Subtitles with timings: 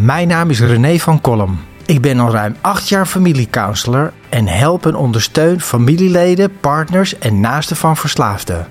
[0.00, 1.60] Mijn naam is René van Kolm.
[1.86, 7.76] Ik ben al ruim acht jaar familiecounselor en help en ondersteun familieleden, partners en naasten
[7.76, 8.66] van verslaafden.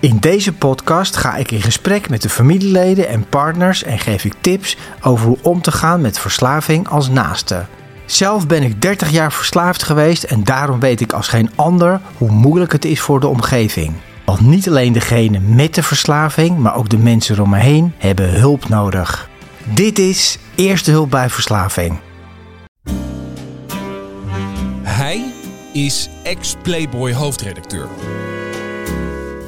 [0.00, 4.34] In deze podcast ga ik in gesprek met de familieleden en partners en geef ik
[4.40, 7.64] tips over hoe om te gaan met verslaving als naaste.
[8.06, 12.30] Zelf ben ik 30 jaar verslaafd geweest en daarom weet ik als geen ander hoe
[12.30, 13.92] moeilijk het is voor de omgeving.
[14.24, 18.40] Want niet alleen degene met de verslaving, maar ook de mensen om me heen hebben
[18.40, 19.27] hulp nodig.
[19.74, 22.00] Dit is Eerste Hulp bij Verslaving.
[24.82, 25.32] Hij
[25.72, 27.88] is ex-Playboy hoofdredacteur.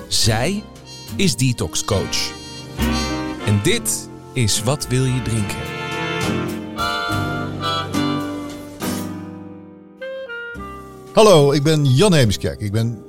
[0.08, 0.62] Zij
[1.16, 2.32] is detox coach.
[3.46, 5.58] En dit is Wat wil je drinken?
[11.12, 12.60] Hallo, ik ben Jan Heemskerk.
[12.60, 13.04] Ik ben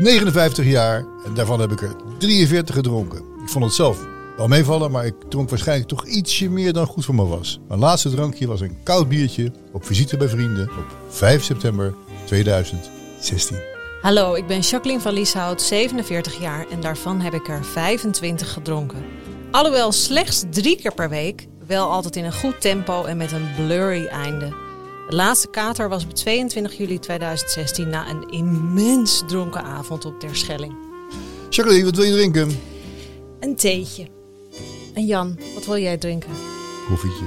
[0.00, 3.18] 59 jaar en daarvan heb ik er 43 gedronken.
[3.18, 7.04] Ik vond het zelf wel meevallen, maar ik dronk waarschijnlijk toch ietsje meer dan goed
[7.04, 7.60] voor me was.
[7.68, 13.56] Mijn laatste drankje was een koud biertje op visite bij vrienden op 5 september 2016.
[14.00, 19.04] Hallo, ik ben Jacqueline van Lieshout, 47 jaar en daarvan heb ik er 25 gedronken.
[19.50, 23.48] Alhoewel slechts drie keer per week, wel altijd in een goed tempo en met een
[23.56, 24.48] blurry einde.
[25.08, 30.74] De laatste kater was op 22 juli 2016 na een immens dronken avond op Terschelling.
[31.50, 32.60] Jacqueline, wat wil je drinken?
[33.40, 34.15] Een theetje.
[34.96, 36.30] En Jan, wat wil jij drinken?
[36.88, 37.24] Koffietje.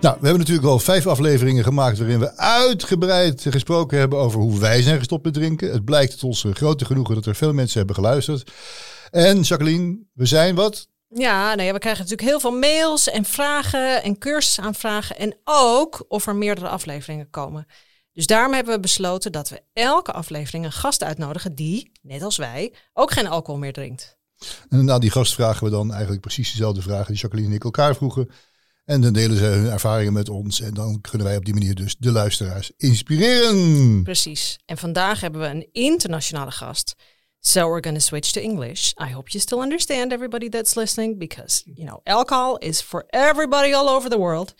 [0.00, 4.58] Nou, we hebben natuurlijk al vijf afleveringen gemaakt waarin we uitgebreid gesproken hebben over hoe
[4.58, 5.72] wij zijn gestopt met drinken.
[5.72, 8.52] Het blijkt tot onze grote genoegen dat er veel mensen hebben geluisterd.
[9.10, 10.88] En Jacqueline, we zijn wat?
[11.08, 15.16] Ja, nou ja, we krijgen natuurlijk heel veel mails en vragen en cursusaanvragen.
[15.16, 17.66] En ook of er meerdere afleveringen komen.
[18.12, 22.36] Dus daarom hebben we besloten dat we elke aflevering een gast uitnodigen die, net als
[22.36, 24.16] wij, ook geen alcohol meer drinkt.
[24.68, 27.64] En na die gast vragen we dan eigenlijk precies dezelfde vragen die Jacqueline en ik
[27.64, 28.30] elkaar vroegen.
[28.84, 30.60] En dan delen ze hun ervaringen met ons.
[30.60, 34.02] En dan kunnen wij op die manier dus de luisteraars inspireren.
[34.02, 34.58] Precies.
[34.64, 36.94] En vandaag hebben we een internationale gast.
[37.40, 38.92] So we're going to switch to English.
[39.00, 43.74] I hope you still understand everybody that's listening because, you know, alcohol is for everybody
[43.74, 44.54] all over the world.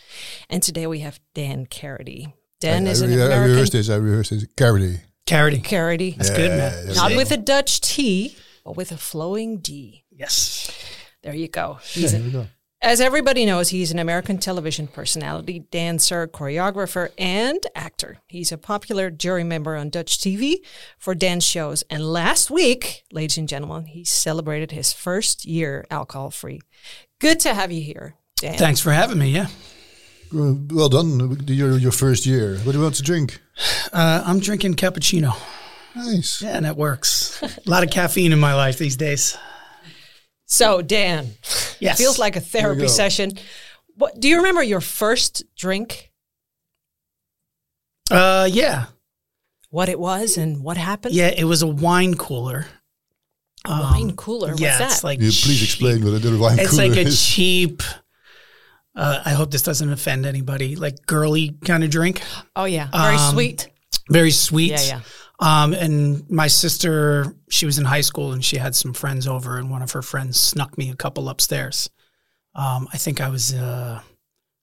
[0.47, 2.42] And today we have Dan Carity.
[2.63, 3.91] Dan I, is I, an I American rehearsed this.
[3.91, 4.45] I rehearsed this.
[4.57, 5.01] Karaty.
[5.27, 5.63] Karaty.
[5.63, 6.17] Karaty.
[6.17, 6.87] That's good, man.
[6.89, 10.05] Yeah, Not with a Dutch T, but with a flowing D.
[10.11, 10.71] Yes.
[11.23, 11.79] There you go.
[11.81, 12.47] Yeah, He's here a- we go.
[12.85, 18.19] As everybody knows, he's an American television personality, dancer, choreographer, and actor.
[18.27, 20.57] He's a popular jury member on Dutch TV
[20.99, 21.85] for dance shows.
[21.89, 26.61] And last week, ladies and gentlemen, he celebrated his first year alcohol free.
[27.21, 28.59] Good to have you here, Dan.
[28.59, 29.31] Thanks for having me.
[29.31, 29.47] Yeah.
[30.35, 31.39] Uh, Well done.
[31.47, 32.57] Your, your first year.
[32.59, 33.41] What do you want to drink?
[33.93, 35.37] Uh, I'm drinking cappuccino.
[35.95, 36.41] Nice.
[36.43, 37.43] Yeah, and that works.
[37.43, 39.37] A lot of caffeine in my life these days.
[40.47, 41.31] So, Dan,
[41.81, 41.99] Yes.
[41.99, 43.33] feels like a therapy session.
[43.97, 46.11] What do you remember your first drink?
[48.11, 48.87] Uh, yeah.
[49.71, 51.15] What it was and what happened?
[51.15, 52.67] Yeah, it was a wine cooler.
[53.65, 54.49] A wine cooler.
[54.51, 54.91] What's yeah, that?
[54.93, 57.25] it's like Yeah, please explain what a wine It's cooler It's like a is.
[57.25, 57.83] cheap.
[58.95, 60.77] Uh, I hope this doesn't offend anybody.
[60.77, 62.21] Like girly kind of drink,
[62.57, 63.69] oh yeah, very Um, sweet.
[64.11, 64.73] very sweet.
[64.73, 65.01] Yeah, yeah.
[65.41, 69.59] Um, and my sister, she was in high school and she had some friends over,
[69.59, 71.91] and one of her friends snuck me a couple upstairs.
[72.55, 74.01] Um, I think I was, uh,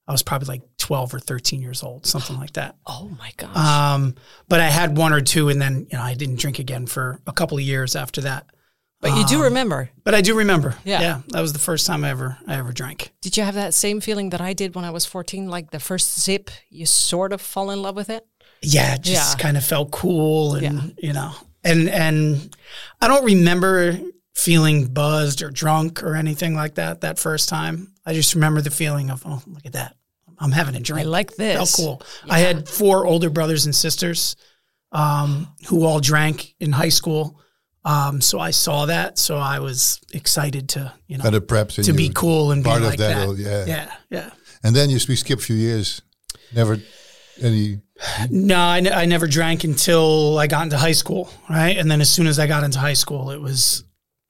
[0.07, 2.75] I was probably like twelve or thirteen years old, something like that.
[2.87, 3.55] Oh my gosh.
[3.57, 4.15] Um,
[4.47, 7.19] but I had one or two, and then you know I didn't drink again for
[7.27, 8.45] a couple of years after that.
[9.01, 9.89] But you do remember.
[10.03, 10.75] But I do remember.
[10.83, 11.01] Yeah.
[11.01, 13.11] yeah, that was the first time I ever I ever drank.
[13.21, 15.47] Did you have that same feeling that I did when I was 14?
[15.49, 18.25] Like the first zip, you sort of fall in love with it?
[18.61, 19.41] Yeah, it just Yeah.
[19.43, 20.81] kind of felt cool, and Yeah.
[21.07, 21.31] you know,
[21.63, 22.55] and and
[23.01, 23.97] I don't remember
[24.35, 27.93] feeling buzzed or drunk or anything like that that first time.
[28.05, 29.95] I just remember the feeling of oh look at that,
[30.39, 31.05] I'm having a drink.
[31.05, 31.55] I like this.
[31.55, 32.01] felt cool.
[32.29, 34.35] I had four older brothers and sisters
[34.91, 37.39] um, who all drank in high school.
[37.85, 41.83] Um, so I saw that, so I was excited to you know Kind of prepped.
[41.83, 43.27] to be cool and be part of like that, that.
[43.27, 43.65] oh, yeah.
[43.65, 44.29] yeah, yeah.
[44.63, 46.01] And then you we skip a few years.
[46.53, 46.79] Never
[47.41, 47.79] any.
[48.29, 51.77] No, I, ne- I never drank until I got into high school, right?
[51.77, 53.83] And then as soon as I got into high school, it was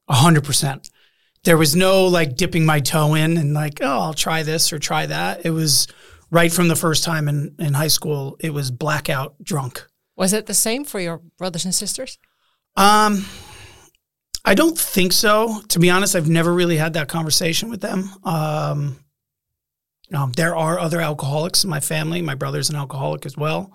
[0.09, 0.89] hundred percent.
[1.44, 4.79] There was no like dipping my toe in and like, oh, I'll try this or
[4.79, 5.45] try that.
[5.45, 5.88] It was
[6.31, 8.38] right from the first time in, in high school.
[8.39, 9.85] It was blackout drunk.
[10.15, 12.18] Was it the same for your brothers and sisters?
[12.75, 13.25] Um,
[14.49, 15.61] I don't think so.
[15.69, 18.09] To be honest, I've never really had that conversation with them.
[18.23, 18.97] Um,
[20.11, 22.23] um, there are other alcoholics in my family.
[22.23, 23.71] My brother's an alcoholic as well.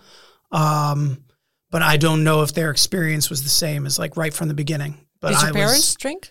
[0.51, 1.25] Um,
[1.71, 4.55] but I don't know if their experience was the same as like right from the
[4.55, 4.99] beginning.
[5.21, 6.31] but Did your I parents was, drink?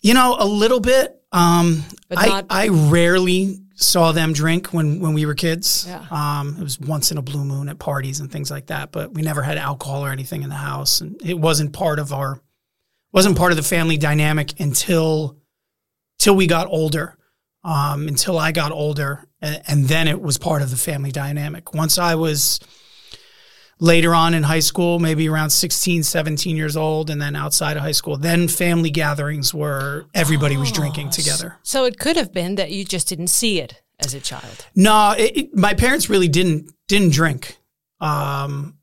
[0.00, 1.22] you know, a little bit.
[1.30, 1.84] Um,
[2.16, 5.84] I not- I rarely saw them drink when when we were kids.
[5.86, 6.04] Yeah.
[6.10, 8.90] Um, it was once in a blue moon at parties and things like that.
[8.90, 12.12] But we never had alcohol or anything in the house, and it wasn't part of
[12.12, 12.40] our
[13.12, 15.36] wasn't part of the family dynamic until
[16.18, 17.16] till we got older.
[17.64, 21.72] Um, until I got older, and, and then it was part of the family dynamic.
[21.74, 22.58] Once I was
[23.78, 27.84] later on in high school, maybe around 16, 17 years old, and then outside of
[27.84, 31.56] high school, then family gatherings where everybody was drinking together.
[31.62, 34.66] So it could have been that you just didn't see it as a child.
[34.74, 37.58] No, it, it- my parents really didn't didn't drink.
[38.00, 38.76] Um,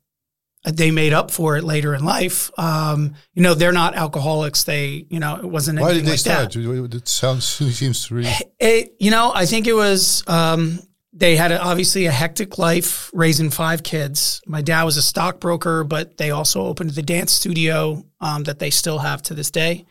[0.64, 2.50] they made up for it later in life.
[2.58, 4.64] Um, you know, they're not alcoholics.
[4.64, 5.80] They, you know, it wasn't.
[5.80, 6.52] Why did they like start?
[6.52, 6.94] That.
[6.94, 8.32] It sounds seems to really.
[8.58, 10.22] It, you know, I think it was.
[10.26, 10.80] Um,
[11.12, 14.40] they had a, obviously a hectic life raising five kids.
[14.46, 18.70] My dad was a stockbroker, but they also opened the dance studio um, that they
[18.70, 19.86] still have to this day.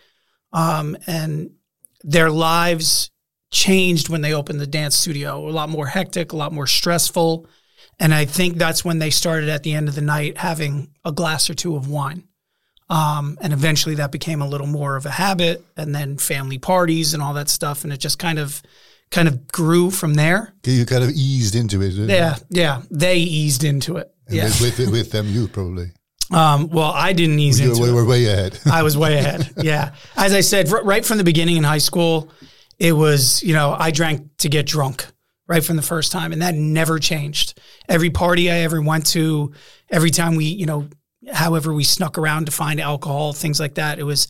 [0.54, 1.52] Um, and
[2.04, 3.12] their lives
[3.52, 5.48] changed when they opened the dance studio.
[5.48, 7.48] A lot more hectic, a lot more stressful.
[8.00, 11.12] And I think that's when they started at the end of the night having a
[11.12, 12.24] glass or two of wine.
[12.90, 17.14] Um, and eventually that became a little more of a habit and then family parties
[17.14, 17.84] and all that stuff.
[17.84, 18.62] And it just kind of,
[19.12, 20.54] kind of grew from there.
[20.64, 21.94] You kind of eased into it.
[21.94, 22.38] Yeah.
[22.50, 22.82] Yeah.
[22.90, 24.12] They eased into it.
[24.28, 24.44] and Yeah.
[24.46, 25.92] With, with, with them, you probably.
[26.32, 27.94] Um, well, I didn't ease You into were, it.
[27.94, 28.58] were way ahead.
[28.72, 29.52] I was way ahead.
[29.58, 29.94] Yeah.
[30.16, 32.32] As I said, r- right from the beginning in high school,
[32.80, 35.06] it was, you know, I drank to get drunk
[35.50, 36.32] right from the first time.
[36.32, 37.60] And that never changed.
[37.90, 39.52] Every party I ever went to,
[39.90, 40.88] every time we, you know,
[41.34, 44.28] however we snuck around to find alcohol, things like that, it was,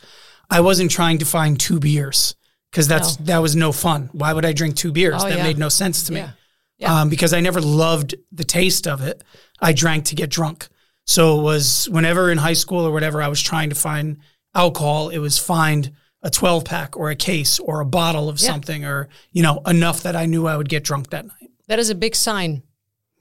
[0.49, 2.35] I wasn't trying to find two beers
[2.71, 4.09] because that's, that was no fun.
[4.13, 5.21] Why would I drink two beers?
[5.21, 5.43] Oh, that yeah.
[5.43, 6.21] made no sense to me.
[6.21, 6.31] Yeah.
[6.77, 7.01] Yeah.
[7.01, 9.21] Um, because I never loved the taste of it.
[9.59, 10.69] I drank to get drunk.
[11.05, 14.19] So it was whenever in high school or whatever I was trying to find
[14.55, 18.47] alcohol, it was find a 12 pack or a case or a bottle of Yeah.
[18.49, 21.49] something or, you know, enough that I knew I would get drunk that night.
[21.67, 22.63] That is a big sign.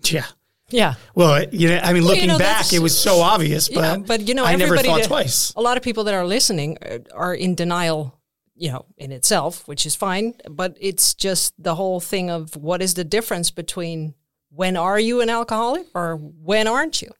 [0.05, 0.27] Yeah.
[0.71, 0.95] Yeah.
[1.15, 3.69] Well, it- you know, I mean, Well, you looking know, back, it was so obvious,
[3.69, 5.53] but, yeah, but you know, I never everybody thought that- twice.
[5.57, 8.19] A lot of people that are listening uh, are in denial,
[8.55, 10.35] you know, in itself, which is fine.
[10.51, 14.15] But it's just the whole thing of what is the difference between
[14.51, 17.13] when are you an alcoholic or when aren't you?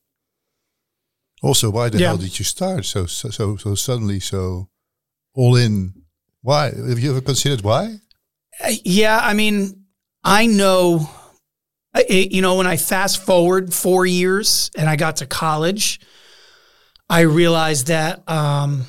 [1.43, 2.09] Also, why the Yeah.
[2.09, 4.69] hell did you start so so so, so suddenly so
[5.39, 5.95] all in?
[6.43, 6.67] Why?
[6.67, 8.01] Have you ever considered why?
[8.63, 9.85] Uh, Yeah, I mean,
[10.25, 11.09] I know,
[11.95, 16.01] it, you know, when I fast forward four years and I got to college,
[17.09, 18.85] I realized that um,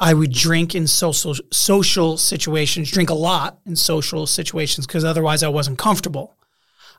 [0.00, 5.44] I would drink in social social situations, drink a lot in social situations because otherwise
[5.44, 6.36] I wasn't comfortable.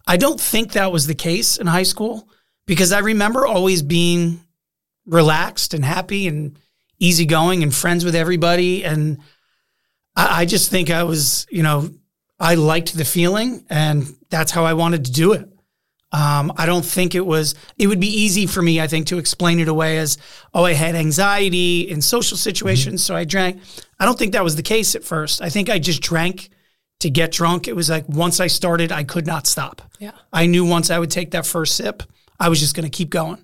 [0.08, 2.30] I don't think that was the case in high school
[2.66, 4.40] because I remember always being
[5.06, 6.58] relaxed and happy and
[7.04, 9.20] easygoing and friends with everybody and
[10.16, 11.90] I, I just think I was, you know,
[12.40, 15.50] I liked the feeling and that's how I wanted to do it.
[16.12, 19.18] Um, I don't think it was, it would be easy for me, I think, to
[19.18, 20.20] explain it away as,
[20.54, 23.62] oh, I had anxiety in social situations, so I drank.
[24.00, 25.42] I don't think that was the case at first.
[25.42, 26.50] I think I just drank
[27.00, 27.68] to get drunk.
[27.68, 29.82] It was like once I started, I could not stop.
[30.00, 30.12] Yeah.
[30.32, 32.04] I knew once I would take that first sip,
[32.40, 33.44] I was just going to keep going.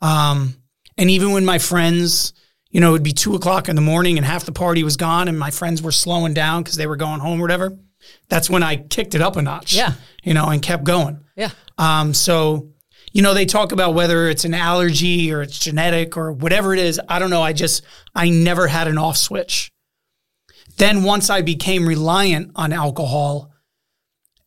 [0.00, 0.56] Um,
[0.96, 2.32] and even when my friends,
[2.70, 4.96] you know, it would be two o'clock in the morning and half the party was
[4.96, 7.76] gone and my friends were slowing down because they were going home or whatever,
[8.28, 9.74] that's when I kicked it up a notch.
[9.74, 9.94] Yeah.
[10.22, 11.20] You know, and kept going.
[11.36, 11.50] Yeah.
[11.78, 12.70] Um, so,
[13.12, 16.78] you know, they talk about whether it's an allergy or it's genetic or whatever it
[16.78, 17.00] is.
[17.08, 17.42] I don't know.
[17.42, 17.82] I just,
[18.14, 19.72] I never had an off switch.
[20.76, 23.52] Then once I became reliant on alcohol,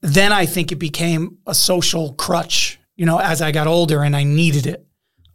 [0.01, 4.15] then I think it became a social crutch, you know, as I got older and
[4.15, 4.85] I needed it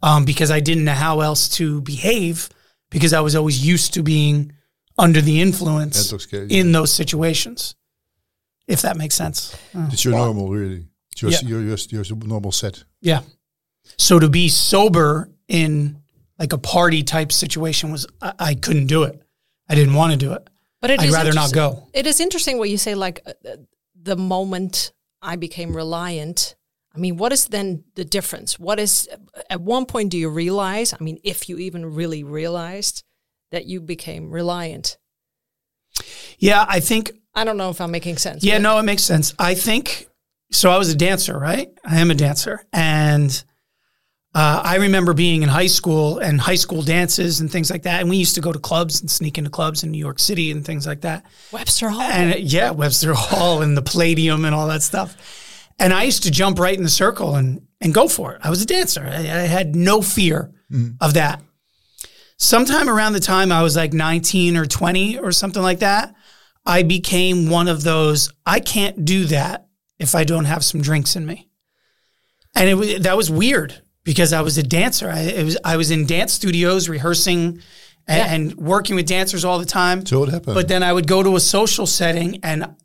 [0.01, 2.49] um, because I didn't know how else to behave
[2.89, 4.51] because I was always used to being
[4.97, 6.51] under the influence Intoxicated.
[6.51, 7.75] in those situations,
[8.67, 9.55] if that makes sense.
[9.73, 10.85] It's your normal, really.
[11.11, 11.39] It's your, Yeah.
[11.43, 12.83] your, your, your normal set.
[13.01, 13.21] Yeah.
[13.97, 16.01] So to be sober in
[16.37, 19.21] like a party type situation was I, I couldn't do it.
[19.67, 20.47] I didn't want to do it.
[20.81, 21.87] But it I'd is rather not go.
[21.93, 23.33] It is interesting what you say, like uh,
[24.01, 26.55] the moment I became reliant.
[26.99, 28.59] I mean, what is then the difference?
[28.59, 29.07] What is,
[29.49, 33.05] at one point, do you realize, I mean, if you even really realized
[33.51, 34.97] that you became reliant?
[36.39, 38.43] Yeah, I think I don't know if I'm making sense.
[38.43, 39.33] Yeah, no, it makes sense.
[39.39, 40.09] I think
[40.51, 40.69] so.
[40.69, 41.69] I was a dancer, right?
[41.85, 43.31] I am a dancer, and
[44.35, 48.01] uh, I remember being in high school and high school dances and things like that.
[48.01, 50.51] And we used to go to clubs and sneak into clubs in New York City
[50.51, 51.25] and things like that.
[51.53, 52.01] Webster Hall.
[52.01, 55.15] And yeah, Webster Hall and the Palladium and all that stuff.
[55.79, 58.41] And I used to jump right in the circle and and go for it.
[58.43, 59.03] I was a dancer.
[59.03, 60.95] I, I had no fear mm-hmm.
[61.01, 61.41] of that.
[62.37, 66.15] sometime around the time I was like 19 or 20 or something like that,
[66.65, 69.67] I became one of those, I can't do that
[69.97, 71.49] if I don't have some drinks in me.
[72.55, 75.09] And it was, that was weird because I was a dancer.
[75.09, 77.61] I, it was, I was in dance studios rehearsing
[78.07, 80.05] and, and working with dancers all the time.
[80.05, 80.55] So what happened?
[80.55, 82.75] But then I would go to a social setting and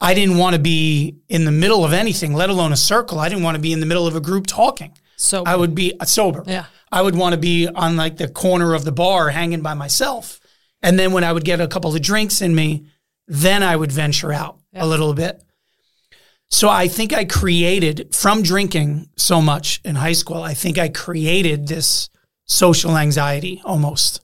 [0.00, 3.18] I didn't want to be in the middle of anything, let alone a circle.
[3.18, 4.96] I didn't want to be in the middle of a group talking.
[5.16, 6.44] So I would be uh, sober.
[6.46, 6.66] Yeah.
[6.92, 10.40] I would want to be on like the corner of the bar hanging by myself.
[10.82, 12.86] And then when I would get a couple of drinks in me,
[13.26, 14.84] then I would venture out Yeah.
[14.84, 15.42] a little bit.
[16.50, 20.88] So I think I created from drinking so much in high school, I think I
[20.88, 22.08] created this
[22.46, 24.20] social anxiety almost.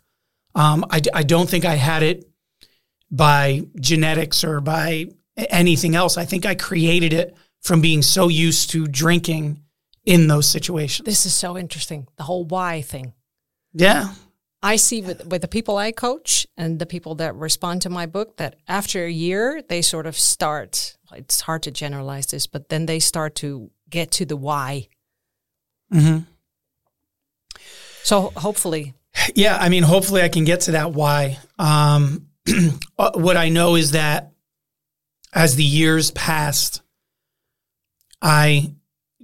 [0.55, 2.25] Um, I, I don't think I had it
[3.11, 6.17] by genetics or by anything else.
[6.17, 9.61] I think I created it from being so used to drinking
[10.05, 11.07] in those situations.
[11.07, 12.07] this is so interesting.
[12.17, 13.15] The whole why thing.
[13.73, 14.13] Yeah.
[14.63, 18.07] I see with, with the people I coach and the people that respond to my
[18.07, 22.69] book that after a year, they sort of start, it's hard to generalize this, but
[22.69, 24.89] then they start to get to the why.
[25.91, 26.19] hmm
[28.03, 28.95] So hopefully,
[29.35, 31.39] Yeah, I mean, hopefully I can get to that why.
[31.59, 32.29] Um,
[32.99, 34.33] uh, what I know is that
[35.35, 36.81] as the years passed,
[38.23, 38.73] I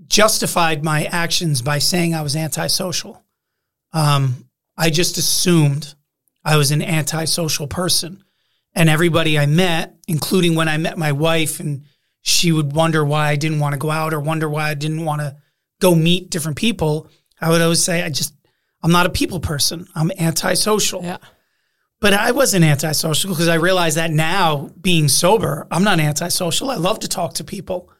[0.09, 3.25] justified my actions by saying I was antisocial.
[3.93, 5.95] Um, I just assumed
[6.45, 8.25] I was an antisocial person.
[8.75, 11.85] And everybody I met, including when I met my wife, and
[12.23, 15.05] she would wonder why I didn't want to go out or wonder why I didn't
[15.05, 15.37] want to
[15.81, 17.09] go meet different people.
[17.41, 18.35] I would always say, I just,
[18.83, 19.87] I'm not a people person.
[19.95, 21.03] I'm antisocial.
[21.03, 21.19] yeah.
[22.01, 26.71] But I wasn't antisocial because I realize that now, being sober, I'm not antisocial.
[26.71, 27.91] I love to talk to people.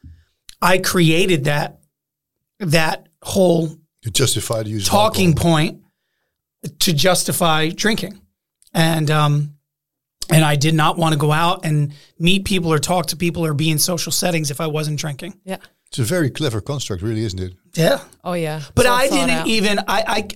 [0.61, 1.79] I created that
[2.59, 3.69] that whole
[4.03, 5.51] you justify the use of talking alcohol.
[5.51, 5.81] point
[6.79, 8.19] to justify drinking,
[8.73, 9.55] and um,
[10.31, 13.45] and I did not want to go out and meet people or talk to people
[13.45, 15.39] or be in social settings if I wasn't drinking.
[15.43, 15.57] Yeah.
[15.87, 17.53] It's a very clever construct, really, isn't it?
[17.75, 17.99] Yeah.
[18.23, 18.61] Oh, yeah.
[18.75, 19.47] But I didn't out.
[19.47, 19.79] even.
[19.79, 20.27] I, I.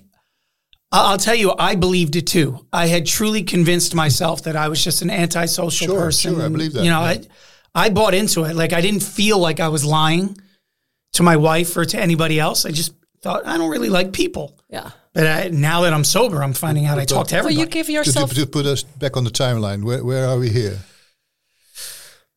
[1.01, 2.65] I'll tell you, I believed it too.
[2.71, 6.35] I had truly convinced myself that I was just an antisocial Sure, person.
[6.35, 7.17] sure, I believe that, You know, yeah.
[7.75, 8.55] I, I bought into it.
[8.55, 10.37] Like I didn't feel like I was lying
[11.13, 12.65] to my wife or to anybody else.
[12.65, 14.57] I just thought I don't really like people.
[14.69, 14.91] Yeah.
[15.13, 17.55] But I, now that I'm sober, I'm finding out I talk to Well, everybody.
[17.61, 18.29] you give To, yourself.
[18.31, 20.79] to, to put us back on the timeline, where, where are we here?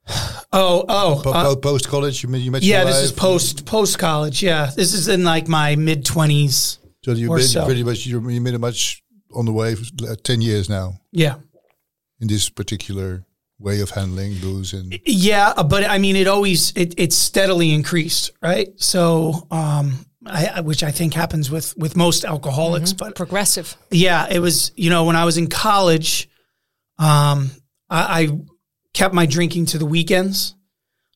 [0.52, 2.78] oh, oh, Po- uh, post college, you met, you met yeah.
[2.82, 4.42] your This is post post college.
[4.42, 6.77] Yeah, this is in like my mid twenties.
[7.04, 7.64] So you've or been so.
[7.64, 9.02] pretty much you you made it much
[9.34, 11.36] on the way for uh, ten years now Yeah.
[12.20, 13.24] in this particular
[13.60, 17.72] way of handling booze and Yeah, uh, but I mean, it always it it steadily
[17.72, 18.68] increased, right?
[18.76, 22.92] So, um, I, I- which I think happens with with most alcoholics.
[22.92, 23.76] But progressive.
[23.90, 26.28] yeah, it was you know when I was in college,
[26.98, 27.50] um,
[27.88, 28.28] I, I
[28.92, 30.54] kept my drinking to the weekends,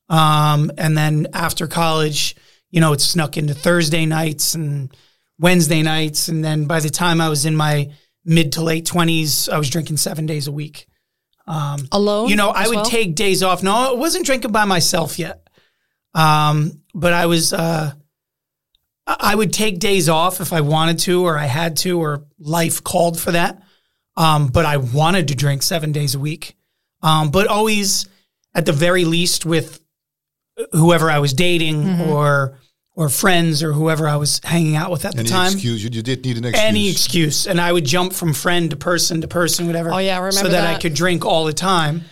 [0.09, 2.37] um, and then after college,
[2.71, 4.95] you know, it snuck into Thursday nights and
[5.43, 7.91] Wednesday nights, and then by the time I was in my
[8.25, 10.87] mid to late twenties, I was drinking seven days a week.
[11.47, 12.29] Um, Alone?
[12.29, 12.85] you know, I would well?
[12.85, 13.63] take days off.
[13.63, 15.49] No, I wasn't drinking by myself yet.
[16.15, 17.93] Um, but I was, uh,
[19.07, 22.25] I I would take days off if I wanted to, or I had to, or
[22.39, 23.61] life called for that.
[24.17, 26.55] Um, but I wanted to drink seven days a week.
[27.03, 28.07] Um, but always
[28.55, 29.81] at the very least with
[30.73, 32.11] whoever I was dating Mm-hmm.
[32.11, 32.59] or,
[32.95, 35.83] or friends or whoever I was hanging out with at the any time excuse.
[35.83, 36.69] You, you did need an excuse.
[36.69, 40.21] any excuse and i would jump from friend to person to person whatever Oh, yeah,
[40.21, 42.05] I so remember that, i could drink all the time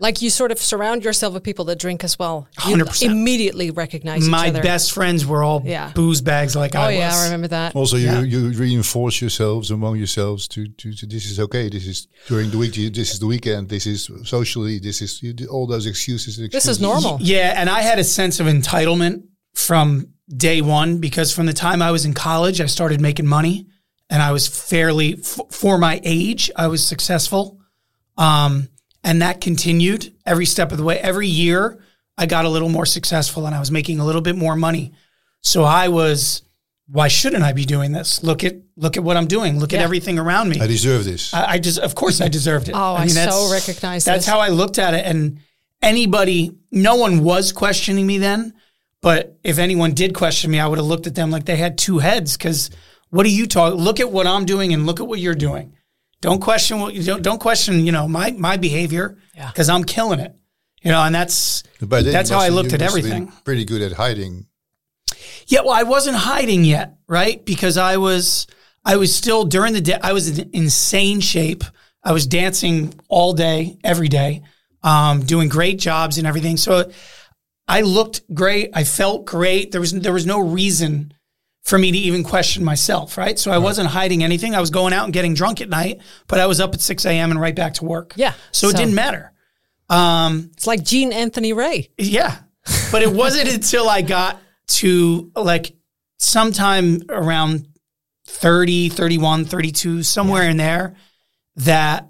[0.00, 2.48] Like you sort of surround yourself with people that drink as well.
[2.66, 3.02] You 100%.
[3.10, 4.60] immediately recognize my other.
[4.60, 5.92] best friends were all Yeah.
[5.94, 7.76] booze bags like Oh i was Oh yeah, I remember that.
[7.76, 8.20] Also, you, Yeah.
[8.32, 11.68] you reinforce yourselves among yourselves to, to, to this is okay.
[11.70, 12.74] This is during the week.
[12.74, 13.68] This is the weekend.
[13.68, 14.80] This is socially.
[14.80, 16.38] This is you, all those excuses.
[16.38, 17.18] and This is normal.
[17.20, 19.16] yeah and i had a sense of entitlement
[19.68, 19.88] from
[20.28, 23.66] day one because from the time i was in college i started making money
[24.08, 27.58] and i was fairly f- for my age i was successful
[28.16, 28.68] um,
[29.02, 31.78] and that continued every step of the way every year
[32.16, 34.92] i got a little more successful and i was making a little bit more money
[35.42, 36.40] so i was
[36.88, 39.82] why shouldn't i be doing this look at look at what i'm doing look at
[39.82, 41.34] everything around me I deserve this.
[41.34, 42.74] I, I just, of course, I deserved it.
[42.74, 44.32] Oh, I mean, so that's- recognize That's this.
[44.32, 45.38] how I looked at it, and
[45.82, 48.54] anybody, no one was questioning me then.
[49.04, 51.76] But if anyone did question me, I would have looked at them like they had
[51.76, 52.38] two heads.
[52.38, 52.70] Because
[53.10, 53.78] what are you talking?
[53.78, 55.76] Look at what I'm doing, and look at what you're doing.
[56.22, 57.22] Don't question what you don't.
[57.22, 59.18] Don't question, you know, my my behavior.
[59.36, 59.48] Yeah.
[59.48, 60.34] Because I'm killing it.
[60.82, 63.42] You know, and that's By that's how I looked at must have been everything.
[63.44, 64.46] Pretty good at hiding.
[65.46, 67.44] Yeah, well, I wasn't hiding yet, right?
[67.44, 68.46] Because I was,
[68.84, 69.98] I was still during the day.
[70.02, 71.64] I was in insane shape.
[72.02, 74.42] I was dancing all day, every day,
[74.82, 76.56] um, doing great jobs and everything.
[76.56, 76.90] So
[77.66, 78.70] I looked great.
[78.74, 79.72] I felt great.
[79.72, 81.14] There was there was no reason
[81.62, 83.38] for me to even question myself, right?
[83.38, 84.54] So I wasn't hiding anything.
[84.54, 87.06] I was going out and getting drunk at night, but I was up at six
[87.06, 87.30] a.m.
[87.30, 88.12] and right back to work.
[88.16, 88.34] Yeah.
[88.52, 89.32] So, it didn't matter.
[89.88, 91.90] Um, It's like Gene Anthony Ray.
[91.98, 92.36] yeah.
[92.92, 95.74] But it wasn't until I got to like
[96.18, 97.66] sometime around
[98.26, 100.96] 30, 31, 32, somewhere in there
[101.56, 102.08] that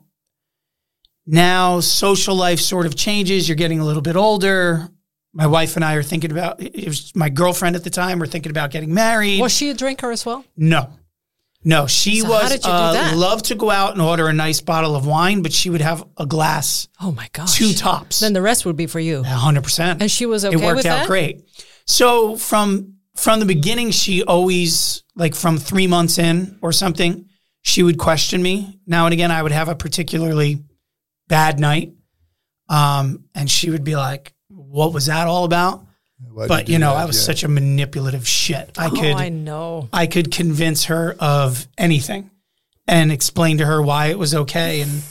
[1.27, 3.49] now social life sort of changes.
[3.49, 4.89] You're getting a little bit older.
[5.37, 8.21] My wife and I are thinking about it was my girlfriend at the time.
[8.21, 9.41] We're thinking about getting married.
[9.41, 10.45] Was she a drinker as well?
[10.57, 10.91] No.
[11.67, 14.35] No, she So was did you do uh, loved to go out and order a
[14.35, 17.57] nice bottle of wine, but she would have a glass, Oh my gosh.
[17.57, 18.21] two tops.
[18.21, 19.23] Then the rest would be for you.
[19.25, 20.03] hundred percent.
[20.03, 21.07] And she was okay it worked out that?
[21.07, 21.43] great.
[21.87, 27.31] So from from the beginning, she always like from three months in or something,
[27.63, 28.79] she would question me.
[28.87, 30.63] Now and again, I would have a particularly
[31.29, 31.95] bad night,
[32.69, 34.34] um, and she would be like,
[34.75, 35.87] "What was that all about?"
[36.33, 37.03] Why'd But do you know, that?
[37.03, 37.23] I was Yeah.
[37.27, 38.71] such a manipulative shit.
[38.79, 39.89] I Oh, could I know.
[39.93, 42.31] I could convince her of anything
[42.89, 45.03] and explain to her why it was okay and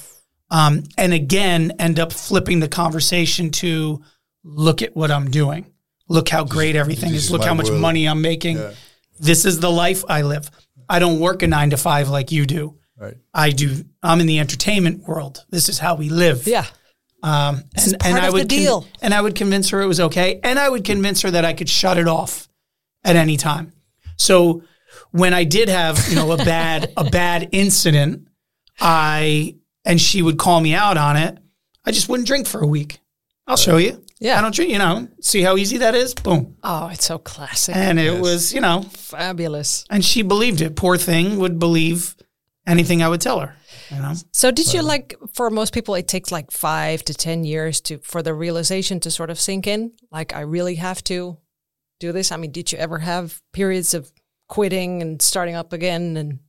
[0.51, 4.01] um and again end up flipping the conversation to
[4.43, 5.65] look at what I'm doing.
[6.09, 7.25] Look how great everything this is.
[7.25, 7.81] is Look how much world.
[7.81, 8.57] money I'm making.
[8.57, 8.71] Yeah.
[9.19, 10.49] This is the life I live.
[10.89, 12.75] I don't work a 9 to 5 like you do.
[12.97, 13.15] Right.
[13.33, 15.45] I do I'm in the entertainment world.
[15.49, 16.45] This is how we live.
[16.47, 16.65] Yeah.
[17.23, 18.85] Um, This is and, and I of would the deal.
[19.01, 21.53] and I would convince her it was okay, and I would convince her that I
[21.53, 22.49] could shut it off
[23.03, 23.71] at any time.
[24.17, 24.63] So
[25.11, 28.27] when I did have you know a bad a bad incident,
[28.79, 31.37] I and she would call me out on it.
[31.85, 32.99] I just wouldn't drink for a week.
[33.47, 34.03] I'll show you.
[34.19, 34.37] Yeah.
[34.37, 34.71] I don't drink.
[34.71, 36.13] You know, see how easy that is.
[36.13, 37.75] Boom, Oh, it's so classic.
[37.75, 39.85] and it was you know, Fabulous.
[39.89, 40.75] and she believed it.
[40.75, 42.15] Poor thing would believe
[42.65, 43.55] anything I would tell her.
[43.89, 44.13] You know.
[44.31, 47.99] So did you like for most people it takes like 5 to 10 years to
[47.99, 51.37] for the realization to sort of sink in like I really have to
[51.99, 52.31] do this?
[52.31, 54.11] I mean, did you ever have periods of
[54.47, 56.39] quitting and starting up again and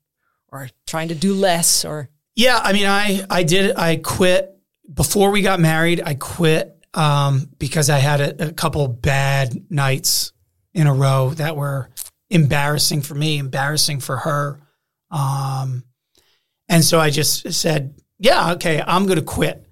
[0.49, 3.77] or trying to do less or Yeah, I mean, I I did.
[3.77, 4.51] I quit
[4.93, 6.03] before we got married.
[6.05, 10.33] I quit um, because I had a, a couple bad nights
[10.73, 11.91] in a row that were
[12.31, 14.61] embarrassing for me, embarrassing for her,
[15.11, 15.85] um,
[16.75, 19.65] and so I just said, "Yeah, okay, I'm going to quit."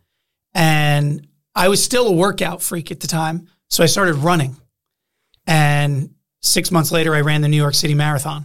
[0.55, 4.57] And I was still a workout freak at the time, so I started running.
[5.45, 8.45] And six months later, I ran the New York City Marathon.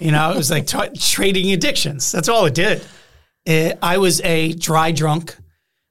[0.00, 2.10] You know, it was like t- trading addictions.
[2.10, 2.84] That's all it did.
[3.46, 5.36] It, I was a dry drunk.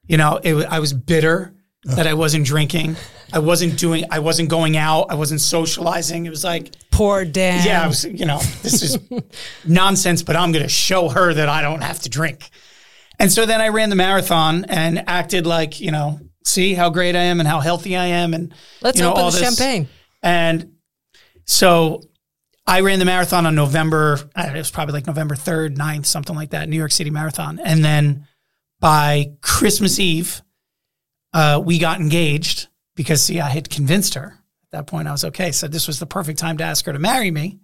[0.06, 1.54] You know, it, I was bitter
[1.86, 2.98] that I wasn't drinking.
[3.32, 4.04] I wasn't doing.
[4.12, 5.08] I wasn't going out.
[5.10, 6.26] I wasn't socializing.
[6.26, 7.66] It was like, poor Dan?
[7.66, 8.06] yeah, I was.
[8.06, 8.98] You know, this is
[9.68, 10.24] nonsense.
[10.24, 12.50] But I'm going to show her that I don't have to drink.
[13.20, 17.16] And so then I ran the marathon and acted like, you know, see how great
[17.16, 19.58] I am and how healthy I am, and Let's you know, open all the this.
[19.58, 19.88] champagne.
[20.22, 20.74] And
[21.46, 22.02] so
[22.66, 26.36] I ran the marathon on November, know, it was probably like November 3rd, 9th, something
[26.36, 27.60] like that, New York City Marathon.
[27.60, 28.28] And then
[28.80, 30.42] by Christmas Eve,
[31.34, 34.40] uh, we got engaged because, see, I had convinced her.
[34.74, 35.52] At that point, I was okay.
[35.52, 37.60] So this was the perfect time to ask her to marry me.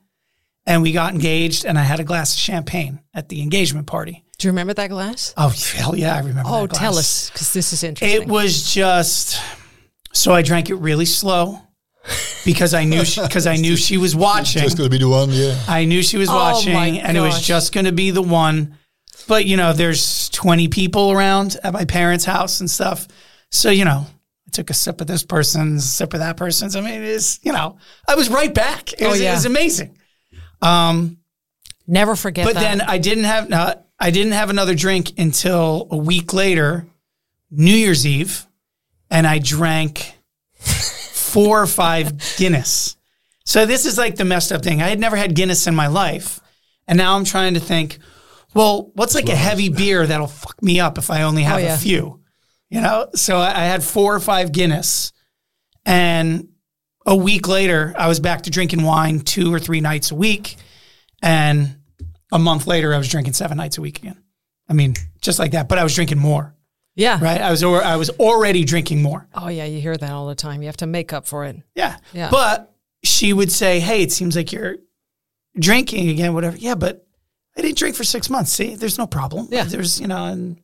[0.68, 4.24] And we got engaged, and I had a glass of champagne at the engagement party.
[4.38, 5.34] Do you remember that glass?
[5.36, 6.80] Oh, hell yeah, I remember Oh, that glass.
[6.80, 8.22] tell us because this is interesting.
[8.22, 9.42] It was just
[10.14, 11.60] so I drank it really slow
[12.46, 14.62] because I knew because I knew she was watching.
[14.62, 15.60] Just going to be the one, yeah.
[15.68, 18.78] I knew she was Oh watching, and it was just going to be the one.
[19.28, 23.08] But you know, there's 20 people around at my parents' house and stuff,
[23.50, 24.06] so you know.
[24.50, 26.76] I took a sip of this person's, sip of that person's.
[26.76, 28.94] I mean, it's you know, I was right back.
[28.94, 29.32] It Oh, was, yeah.
[29.32, 29.96] it was amazing.
[30.60, 31.18] Um,
[31.86, 32.62] Never forget but that.
[32.62, 36.88] then I didn't have no, I didn't have another drink until a week later,
[37.52, 38.48] New Year's Eve,
[39.12, 40.16] and I drank
[40.60, 42.96] four or five Guinness.
[43.46, 44.82] So this is like the messed up thing.
[44.82, 46.40] I had never had Guinness in my life,
[46.88, 47.98] and now I'm trying to think,
[48.54, 51.62] well, what's like a heavy beer that'll fuck me up if I only have Oh,
[51.64, 51.74] yeah.
[51.76, 52.19] a few,
[52.70, 53.10] you know?
[53.16, 55.12] So I, had four or five Guinness,
[55.86, 56.50] and
[57.06, 60.58] a week later, I was back to drinking wine two or three nights a week.
[61.22, 61.78] And
[62.32, 64.22] a month later, I was drinking seven nights a week again.
[64.68, 66.56] I mean, just like that, but I was drinking more,
[66.96, 67.18] yeah.
[67.20, 67.42] right?
[67.42, 69.28] I was, al- I was already drinking more.
[69.34, 70.62] Oh yeah, you hear that all the time.
[70.62, 71.58] You have to make up for it.
[71.76, 71.98] Yeah.
[72.14, 72.30] Yeah.
[72.30, 72.72] But
[73.04, 74.78] she would say, Hey, it seems like you're
[75.58, 76.56] drinking again, whatever.
[76.58, 77.08] Yeah, but
[77.58, 78.52] I didn't drink for six months.
[78.52, 79.48] See, there's no problem.
[79.50, 79.64] Yeah.
[79.64, 80.62] There's, you know, and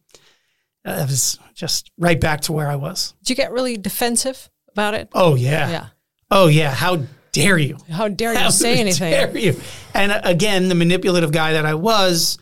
[0.86, 3.14] I was just right back to where I was.
[3.24, 5.10] Did you get really defensive about it?
[5.14, 5.70] Oh, yeah.
[5.70, 5.88] Yeah.
[6.30, 6.74] Oh, yeah.
[6.74, 7.78] How dare you?
[7.90, 9.12] How dare you How say anything?
[9.12, 9.60] dare you?
[9.94, 12.38] And uh, again, the manipulative guy that I was,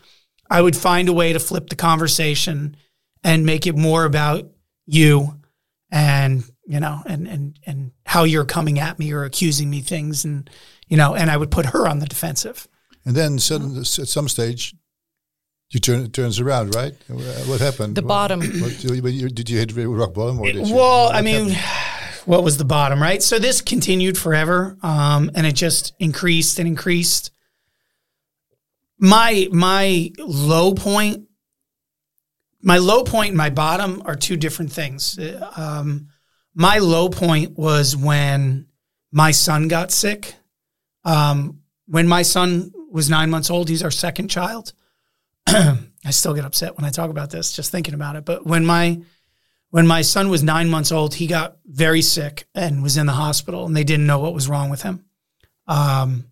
[0.50, 2.76] I would find a way to flip the conversation
[3.22, 4.50] and make it more about
[4.86, 5.40] you
[5.90, 10.24] and you know and and and how you're coming at me or accusing me things
[10.24, 10.50] and
[10.88, 12.68] you know and I would put her on the defensive.
[13.06, 14.74] And then suddenly, at some stage,
[15.74, 16.94] you turn it turns around, right?
[17.10, 17.14] Uh,
[17.46, 17.96] What happened?
[17.96, 18.40] The What- bottom.
[18.40, 18.84] What, did
[19.14, 20.74] you- did you hit rock bottom or did you?
[20.74, 22.26] Well, what I mean, happened?
[22.26, 23.22] what was the bottom, right?
[23.22, 27.30] So this continued forever, um, and it just increased and increased.
[28.98, 31.26] My my low point,
[32.62, 35.18] my low point and my bottom are two different things.
[35.18, 36.08] Uh, Um,
[36.54, 38.66] my low point was when
[39.10, 40.34] my son got sick.
[41.04, 44.72] Um, when my son was nine months old, he's our second child.
[45.46, 48.24] I still get upset when I talk about this, just thinking about it.
[48.24, 49.00] But when my
[49.70, 53.12] when my son was nine months old, he got very sick and was in the
[53.12, 55.04] hospital, and they didn't know what was wrong with him.
[55.66, 56.26] Um,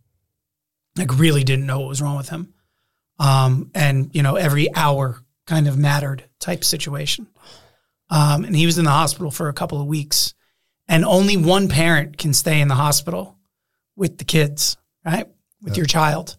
[0.96, 2.54] like really didn't know what was wrong with him.
[3.18, 7.26] Um, and you know, every hour kind of mattered type situation.
[8.10, 10.34] Um, and he was in the hospital for a couple of weeks,
[10.86, 13.38] and only one parent can stay in the hospital
[13.96, 15.26] with the kids, right,
[15.62, 16.36] with your child.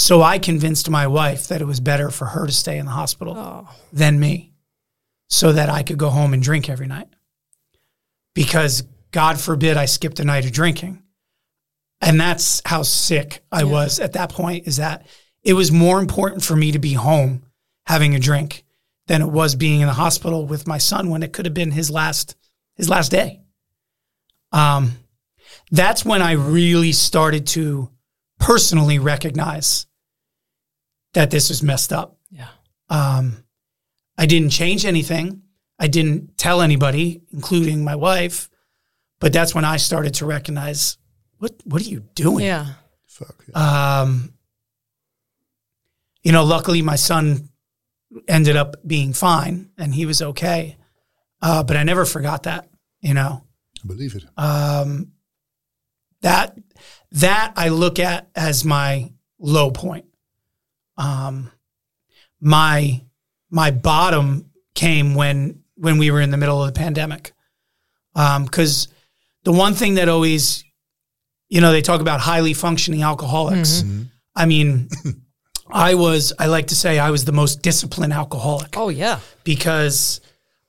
[0.00, 2.90] So I convinced my wife that it was better for her to stay in the
[2.92, 4.54] hospital Oh, than me
[5.28, 7.08] so that I could go home and drink every night.
[8.34, 11.02] Because God forbid I skipped a night of drinking.
[12.00, 13.72] And that's how sick I Yeah.
[13.72, 15.06] was at that point is that
[15.42, 17.42] it was more important for me to be home
[17.84, 18.64] having a drink
[19.06, 21.72] than it was being in the hospital with my son when it could have been
[21.72, 22.36] his last
[22.74, 23.42] his last day.
[24.50, 24.92] Um
[25.70, 27.90] that's when I really started to
[28.38, 29.86] personally recognize
[31.14, 32.16] that this was messed up.
[32.30, 32.48] yeah.
[32.88, 33.44] Um,
[34.18, 35.42] I didn't change anything.
[35.78, 38.50] I didn't tell anybody, including my wife.
[39.18, 40.98] But that's when I started to recognize
[41.38, 42.44] what what are you doing?
[42.44, 42.66] Yeah.
[43.06, 43.44] Fuck.
[43.48, 44.00] yeah.
[44.00, 44.34] Um,
[46.22, 47.48] you know, luckily my son
[48.28, 50.76] ended up being fine and he was okay.
[51.40, 52.68] Uh, but I never forgot that.
[53.00, 53.42] You know,
[53.82, 54.24] I believe it.
[54.36, 55.12] um,
[56.20, 56.58] that
[57.12, 60.04] that I look at as my low point.
[61.00, 61.50] Um,
[62.40, 63.00] my
[63.50, 67.32] my bottom came when when we were in the middle of the pandemic,
[68.14, 68.88] because
[69.44, 70.62] the one thing that always,
[71.48, 73.82] you know, they talk about highly functioning alcoholics.
[74.36, 74.88] I mean,
[75.72, 79.20] I was I like to say I was the most disciplined alcoholic Oh, yeah.
[79.44, 80.20] because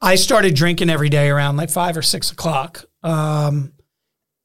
[0.02, 2.86] I started drinking every day around like five or six o'clock.
[3.04, 3.74] Um,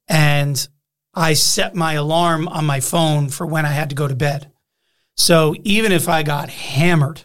[0.08, 0.66] and
[1.14, 4.50] I set my alarm on my phone for when I had to go to bed.
[5.16, 7.22] So even if I got hammered,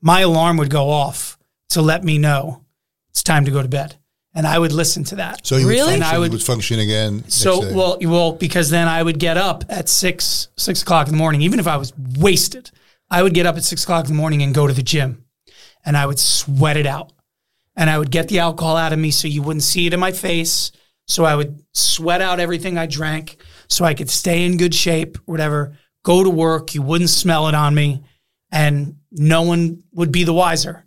[0.00, 1.38] my alarm would go off
[1.70, 2.64] to let me know
[3.10, 3.96] it's time to go to bed.
[4.34, 5.46] And I would listen to that.
[5.46, 5.78] So you Really?
[5.94, 7.24] would function, I would- would function again.
[7.28, 11.18] So well, well, because then I would get up at six six o'clock in the
[11.18, 12.70] morning, even if I was wasted.
[13.10, 15.24] I would get up at six o'clock in the morning and go to the gym,
[15.86, 17.12] and I would sweat it out,
[17.76, 20.00] and I would get the alcohol out of me so you wouldn't see it in
[20.00, 20.70] my face.
[21.08, 25.16] So I would sweat out everything I drank, so I could stay in good shape,
[25.24, 25.78] whatever.
[26.06, 28.04] Go to work, you wouldn't smell it on me,
[28.52, 30.84] and no one would be the wiser.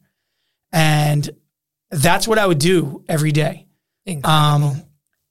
[0.71, 1.29] And
[1.91, 3.67] that's what I would do every day.
[4.23, 4.81] Um,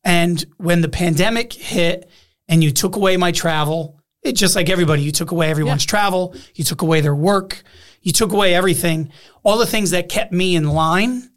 [0.04, 2.10] and when the pandemic hit
[2.48, 6.34] and you took away my travel, it just like everybody, you took away everyone's travel,
[6.54, 7.62] you took away their work,
[8.02, 9.10] you took away everything.
[9.42, 11.30] All the things that kept me in line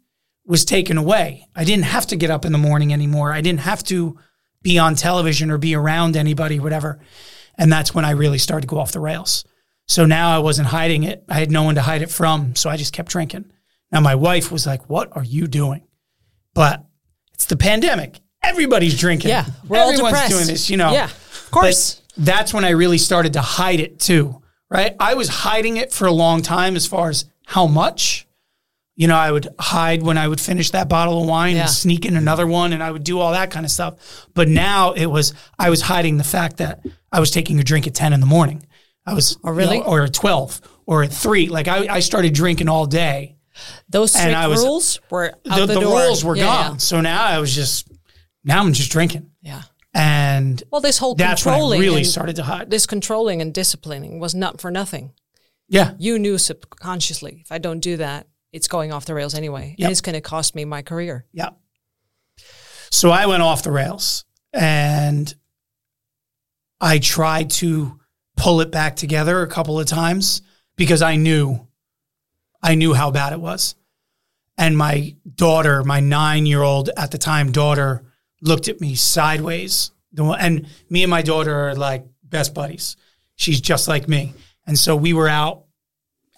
[0.44, 1.46] was taken away.
[1.56, 3.32] I didn't have to get up in the morning anymore.
[3.32, 4.18] I didn't have to
[4.60, 7.00] be on television or be around anybody, whatever.
[7.58, 9.44] And that's when I really started to go off the rails.
[9.86, 11.24] So now I wasn't hiding it.
[11.28, 12.54] I had no one to hide it from.
[12.54, 13.52] So I just kept drinking.
[13.90, 15.86] Now my wife was like, What are you doing?
[16.54, 16.84] But
[17.34, 18.20] it's the pandemic.
[18.42, 19.30] Everybody's drinking.
[19.30, 19.46] yeah.
[19.68, 20.30] We're all depressed.
[20.30, 20.92] doing this, you know.
[20.92, 21.04] Yeah.
[21.04, 21.94] Of course.
[22.16, 24.94] But that's when I really started to hide it too, right?
[24.98, 28.26] I was hiding it for a long time as far as how much.
[28.94, 31.62] You know, I would hide when I would finish that bottle of wine Yeah.
[31.62, 34.26] and sneak in another one and I would do all that kind of stuff.
[34.34, 37.86] But now it was, I was hiding the fact that I was taking a drink
[37.86, 38.66] at 10 in the morning.
[39.06, 39.78] I was, Oh, really?
[39.78, 41.48] you know, or at 12 or at 3.
[41.48, 43.36] Like I, I started drinking all day
[43.88, 46.78] Those and strict I was- rules were out the, the, the rules were Yeah, gone.
[46.78, 47.88] So now I was just,
[48.44, 49.30] now I'm just drinking.
[49.40, 49.56] Yeah.
[49.56, 49.62] yeah.
[49.94, 52.70] And Well, this whole that's when I controlling really started to hide.
[52.70, 55.12] this controlling and disciplining was not for nothing.
[55.68, 55.94] Yeah.
[55.98, 59.86] You knew subconsciously if I don't do that, it's going off the rails anyway, Yep.
[59.86, 61.24] and it's going to cost me my career.
[61.32, 61.50] Yeah.
[62.90, 65.32] So I went off the rails and
[66.80, 67.98] I tried to
[68.36, 70.42] pull it back together a couple of times
[70.76, 71.66] because I knew
[72.62, 73.74] I knew how bad it was.
[74.56, 78.04] And my daughter, my 9-year-old at the time daughter
[78.40, 82.96] looked at me sideways and me and my daughter are like best buddies.
[83.36, 84.34] She's just like me.
[84.66, 85.64] And so we were out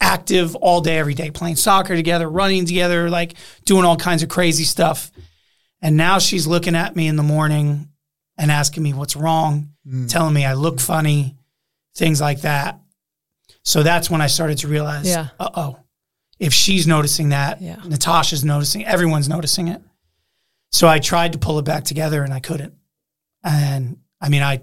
[0.05, 4.29] active all day, every day, playing soccer together, running together, like doing all kinds of
[4.29, 5.11] crazy stuff.
[5.81, 7.89] And now she's looking at me in the morning
[8.37, 9.71] and asking me what's wrong,
[10.09, 11.37] telling me I look funny,
[11.97, 12.79] things like that.
[13.63, 15.29] So that's when I started to realize, Yeah.
[15.41, 15.79] uh oh,
[16.39, 17.77] if she's noticing that, Yeah.
[17.87, 19.81] Natasha's noticing, everyone's noticing it.
[20.71, 22.75] So I tried to pull it back together and I couldn't.
[23.43, 24.61] And I mean, I,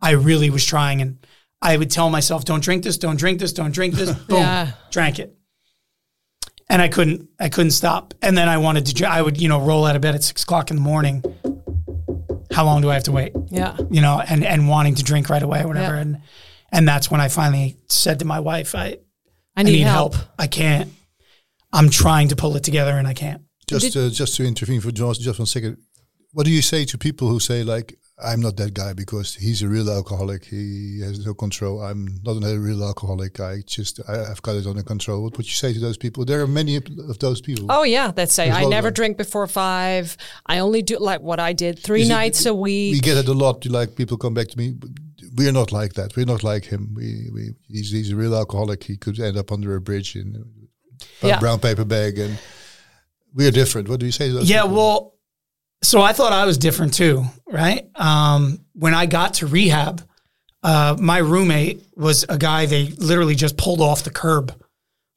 [0.00, 1.18] I really was trying and
[1.64, 4.12] I would tell myself, don't drink this, don't drink this, don't drink this.
[4.28, 4.72] Boom, Yeah.
[4.90, 5.34] drank it.
[6.68, 8.14] And I couldn't, I couldn't stop.
[8.22, 10.42] And then I wanted to, I would, you know, roll out of bed at six
[10.44, 11.22] o'clock in the morning.
[12.52, 13.32] How long do I have to wait?
[13.50, 13.76] Yeah.
[13.90, 15.94] You know, and, and wanting to drink right away or whatever.
[15.96, 16.00] Yeah.
[16.02, 16.22] And,
[16.70, 18.98] and that's when I finally said to my wife, I, I
[19.56, 20.14] I need, need help.
[20.14, 20.26] help.
[20.38, 20.90] I can't.
[21.72, 23.42] I'm trying to pull it together and I can't.
[23.66, 25.78] Just uh, just to intervene for John, just one second.
[26.32, 29.62] What do you say to people who say like, "I'm not that guy because he's
[29.62, 30.44] a real alcoholic.
[30.44, 31.82] He has no control.
[31.82, 33.40] I'm not a real alcoholic.
[33.40, 36.24] I just I, I've got it under control." What would you say to those people?
[36.24, 37.66] There are many of of those people.
[37.70, 40.16] Oh yeah, that say There's I a never drink before five.
[40.46, 42.92] I only do like what I did three Is it- nights a week.
[42.94, 43.64] we get it a lot.
[43.66, 44.74] Like people come back to me.
[45.36, 46.14] We're not like that.
[46.16, 46.94] We're not like him.
[46.94, 48.84] We, we he's he's a real alcoholic.
[48.84, 50.44] He could end up under a bridge in
[51.22, 51.40] a Yeah.
[51.40, 52.38] brown paper bag, and
[53.34, 53.88] we're different.
[53.88, 54.48] What do you say to those?
[54.48, 54.76] Yeah, people?
[54.76, 55.13] well,
[55.84, 57.88] so I thought I was different too, right?
[57.94, 60.02] Um, when I got to rehab,
[60.62, 64.54] uh, my roommate was a guy they literally just pulled off the curb,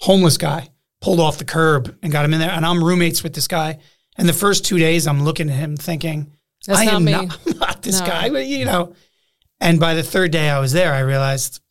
[0.02, 0.68] homeless guy,
[1.02, 2.52] pulled off the curb and got him in there.
[2.52, 3.80] And I'm roommates with this guy.
[4.18, 6.34] And the first two days, I'm looking at him thinking,
[6.66, 7.12] That's I not am me.
[7.14, 8.06] not, not this No.
[8.08, 8.94] guy, but you know.
[9.60, 11.62] And by the third day I was there, I realized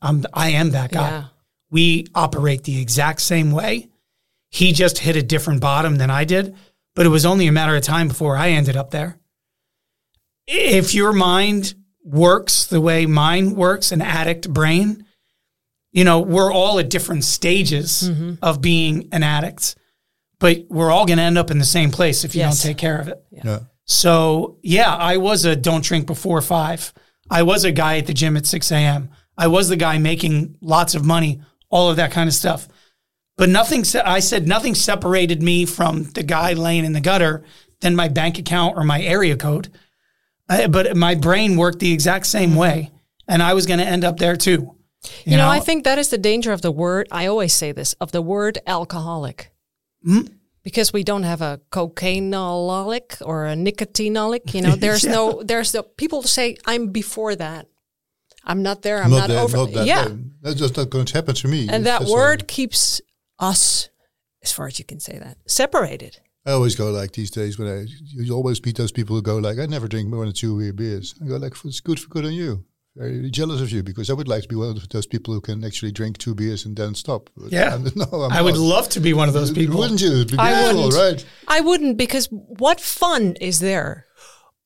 [0.00, 1.08] I'm I am that guy.
[1.10, 1.24] Yeah.
[1.70, 3.88] We operate the exact same way.
[4.50, 6.56] He just hit a different bottom than I did,
[6.98, 9.20] but it was only a matter of time before I ended up there.
[10.48, 15.04] If your mind works the way mine works, an addict brain,
[15.92, 18.34] you know, we're all at different stages Mm-hmm.
[18.42, 19.76] of being an addict,
[20.40, 22.62] but we're all going to end up in the same place if you Yes.
[22.62, 23.22] don't take care of it.
[23.30, 23.60] yeah.
[23.84, 26.92] So yeah, I was a don't drink before five.
[27.30, 29.10] I was a guy at the gym at 6 a.m.
[29.36, 32.66] I was the guy making lots of money, all of that kind of stuff.
[33.38, 37.44] But nothing, se- I said nothing separated me from the guy laying in the gutter
[37.80, 39.68] than my bank account or my area code.
[40.48, 42.90] I, but my brain worked the exact same way.
[43.28, 44.74] And I was going to end up there too.
[45.24, 47.06] You, know, I think that is the danger of the word.
[47.12, 49.52] I always say this of the word alcoholic,
[50.02, 50.22] Hmm?
[50.64, 54.54] because we don't have a cocainolic or a nicotinolic.
[54.54, 57.68] You know, there's no, there's the People say I'm before that.
[58.44, 59.02] I'm not there.
[59.02, 59.56] I'm not, that, over.
[59.58, 60.18] Not that, yeah, no.
[60.40, 61.68] That's just not going to happen to me.
[61.68, 63.00] and It's that word like- keeps
[63.38, 63.88] us,
[64.42, 66.20] as far as you can say that, separated.
[66.46, 69.36] I always go like these days when I you always meet those people who go
[69.36, 71.14] like I never drink more than two beer beers.
[71.22, 72.64] I go like it's good for good on you.
[72.96, 75.40] Very jealous of you because I would like to be one of those people who
[75.40, 77.30] can actually drink two beers and then stop.
[77.36, 77.72] But Yeah.
[77.72, 78.60] I'm- no, I'm I would not.
[78.62, 79.78] love to be one of those people.
[79.78, 80.24] Wouldn't you?
[80.24, 80.94] Be I wouldn't.
[80.94, 81.24] right?
[81.46, 84.06] I wouldn't because what fun is there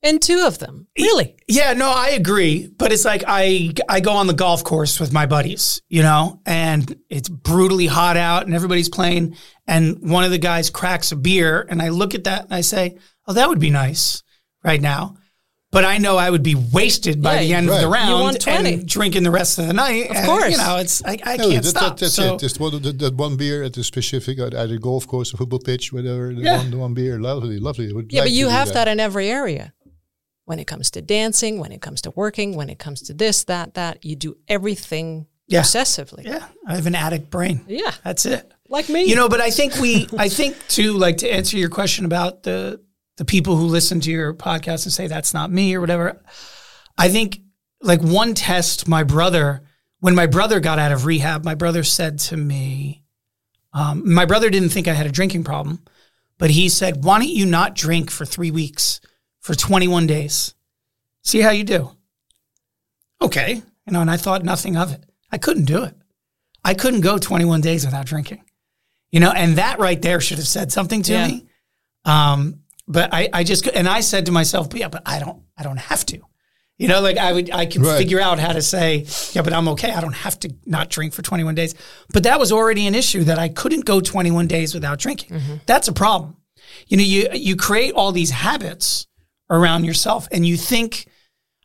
[0.03, 0.87] in two of them?
[0.99, 1.35] Really?
[1.47, 2.67] Yeah, no, I agree.
[2.77, 6.41] But it's like I I go on the golf course with my buddies, you know,
[6.45, 9.35] and it's brutally hot out and everybody's playing.
[9.67, 12.61] And one of the guys cracks a beer, and I look at that and I
[12.61, 14.21] say, "Oh, that would be nice
[14.63, 15.15] right now."
[15.71, 18.05] But I know I would be wasted by Yeah, the end of the right.
[18.05, 18.73] You round want 20.
[18.73, 20.07] and drinking the rest of the night.
[20.11, 20.51] Of course.
[20.51, 21.81] you know, it's I, I No, can't that, stop.
[21.97, 22.39] that, that's so it.
[22.41, 25.57] Just one, that, that one beer at a specific, at either golf course or football
[25.57, 26.31] pitch, whatever.
[26.31, 26.57] The Yeah.
[26.57, 27.89] one, the one beer, lovely, lovely.
[27.89, 28.87] I would Yeah, like but you do have that.
[28.87, 29.73] in every area.
[30.45, 33.45] When it comes to dancing, when it comes to working, when it comes to this,
[33.45, 35.61] that, that, you do everything Yeah.
[35.61, 36.25] obsessively.
[36.25, 37.63] yeah, I have an addict brain.
[37.67, 37.91] Yeah.
[38.03, 38.51] That's it.
[38.67, 39.03] Like me.
[39.05, 42.43] You know, but I think we, I think too, like to answer your question about
[42.43, 42.81] the
[43.17, 46.19] the people who listen to your podcast and say that's not me or whatever.
[46.97, 47.41] I think
[47.79, 49.61] like one test, my brother,
[49.99, 53.03] when my brother got out of rehab, my brother said to me,
[53.71, 55.83] um, my brother didn't think I had a drinking problem,
[56.39, 58.99] but he said, "Why don't you not drink for three weeks,
[59.43, 60.55] for 21 days,
[61.21, 61.91] see how you do?"
[63.21, 65.03] Okay, you know, and I thought nothing of it.
[65.31, 65.95] I couldn't do it.
[66.63, 68.43] I couldn't go 21 days without drinking.
[69.11, 71.27] You know, and that right there should have said something to Yeah.
[71.27, 71.45] me.
[72.05, 75.63] Um, but I, I just, and I said to myself, yeah, but I don't, I
[75.63, 76.19] don't have to.
[76.77, 77.97] You know, like I would, I can Right.
[77.97, 79.91] figure out how to say, yeah, but I'm okay.
[79.91, 81.75] I don't have to not drink for 21 days.
[82.11, 85.61] But that was already an issue that I couldn't go 21 days without drinking.
[85.65, 86.35] That's a problem.
[86.87, 89.07] You know, you, you create all these habits
[89.53, 91.07] around yourself and you think,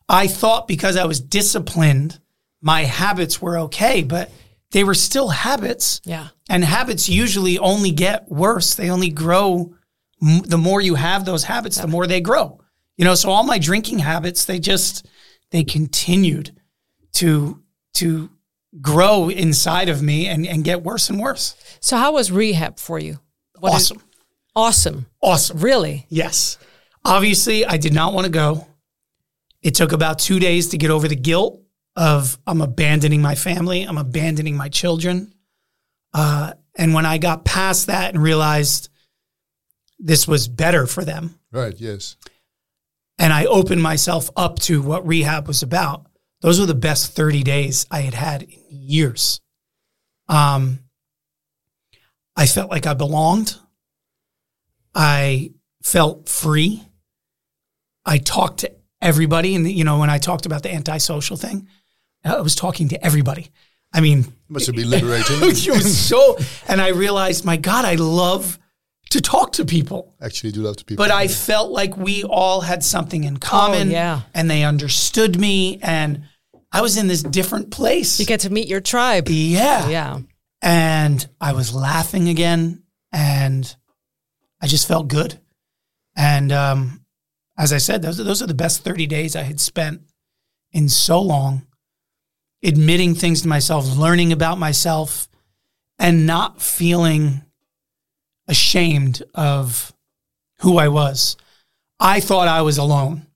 [0.09, 2.21] I thought because I was disciplined,
[2.61, 4.31] my habits were okay, but
[4.71, 6.01] they were still habits.
[6.05, 6.29] Yeah.
[6.49, 8.75] And habits usually only get worse.
[8.75, 9.75] They only grow.
[10.23, 12.61] M- the more you have those habits, the more they grow.
[12.97, 15.07] You know, so all my drinking habits, they just
[15.51, 16.51] they continued
[17.15, 17.63] to
[17.95, 18.31] to
[18.81, 21.55] grow inside of me and, and get worse and worse.
[21.81, 23.19] So how was rehab for you?
[23.59, 24.03] What is- awesome.
[24.55, 25.07] awesome.
[25.23, 25.59] awesome.
[25.59, 26.07] Really?
[26.09, 26.59] Yes.
[27.09, 28.67] Obviously, I did not want to go.
[29.63, 31.63] It took about two days to get over the guilt
[31.97, 35.33] of I'm abandoning my family, I'm abandoning my children.
[36.15, 38.89] Uh, and when I got past that and realized
[39.99, 41.75] this was better for them, Right.
[41.77, 42.17] Yes.
[43.19, 46.07] and I opened myself up to what rehab was about,
[46.41, 49.41] those were the best 30 days I had had in years.
[50.29, 50.81] Um,
[52.37, 53.57] I felt like I belonged.
[54.95, 55.51] I
[55.83, 56.85] felt free.
[58.09, 59.55] I talked to everybody.
[59.55, 61.69] And, you know, when I talked about the antisocial thing,
[62.25, 63.51] I was talking to everybody.
[63.93, 65.37] I mean, it Must have been liberating.
[65.43, 68.59] it was so, and I realized, my God, I love
[69.11, 70.15] to talk to people.
[70.21, 71.05] Actually, do love to people.
[71.05, 73.91] But I felt like we all had something in common.
[73.91, 74.23] yeah.
[74.35, 75.79] And they understood me.
[75.83, 76.25] And
[76.73, 78.19] I was in this different place.
[78.21, 79.29] You get to meet your tribe.
[79.29, 79.89] yeah.
[79.89, 80.19] Yeah.
[80.61, 82.83] And I was laughing again.
[83.13, 83.75] And
[84.61, 85.39] I just felt good.
[86.17, 86.98] And um,
[87.59, 90.03] as I said, those, those are the best 30 days I had spent
[90.73, 91.67] in so long,
[92.63, 95.29] admitting things to myself, learning about myself,
[95.99, 97.43] and not feeling
[98.47, 99.93] ashamed of
[100.61, 101.37] who I was.
[101.99, 103.27] I thought I was alone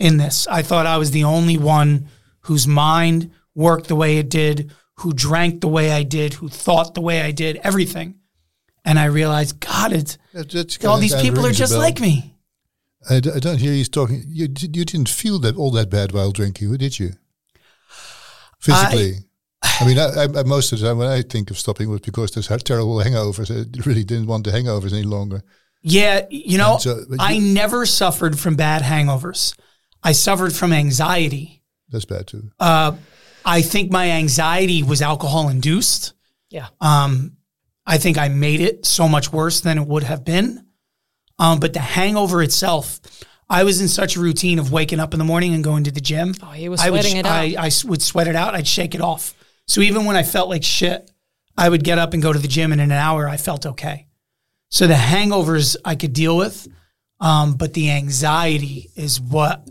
[0.00, 0.48] in this.
[0.48, 2.08] I thought I was the only one
[2.40, 6.94] whose mind worked the way it did, who drank the way I did, who thought
[6.94, 8.16] the way I did, everything.
[8.84, 12.34] And I realized, God, it's that's all these people are just like me.
[13.08, 14.24] I, d- I don't hear you talking.
[14.28, 17.12] You, d- you didn't feel that all that bad while drinking, did you?
[18.58, 19.14] Physically.
[19.62, 22.32] I, mean, I, I, most of the time when I think of stopping was because
[22.32, 23.50] there's had terrible hangovers.
[23.50, 25.42] I really didn't want the hangovers any longer.
[25.82, 29.56] Yeah, you know, so- I you- never suffered from bad hangovers.
[30.02, 31.62] I suffered from anxiety.
[31.90, 32.50] That's bad too.
[32.60, 32.92] Uh,
[33.44, 36.12] I think my anxiety was alcohol induced.
[36.50, 36.68] Yeah.
[36.80, 37.36] Um,
[37.86, 40.66] I think I made it so much worse than it would have been.
[41.40, 43.00] Um, but the hangover itself,
[43.48, 45.90] I was in such a routine of waking up in the morning and going to
[45.90, 46.34] the gym.
[46.42, 47.32] Oh, he was I would, sweating it out.
[47.32, 48.54] I, I would sweat it out.
[48.54, 49.34] I'd shake it off.
[49.66, 51.10] So even when I felt like shit,
[51.56, 53.64] I would get up and go to the gym, and in an hour, I felt
[53.64, 54.06] okay.
[54.68, 56.68] So the hangovers I could deal with,
[57.20, 59.66] um, but the anxiety is what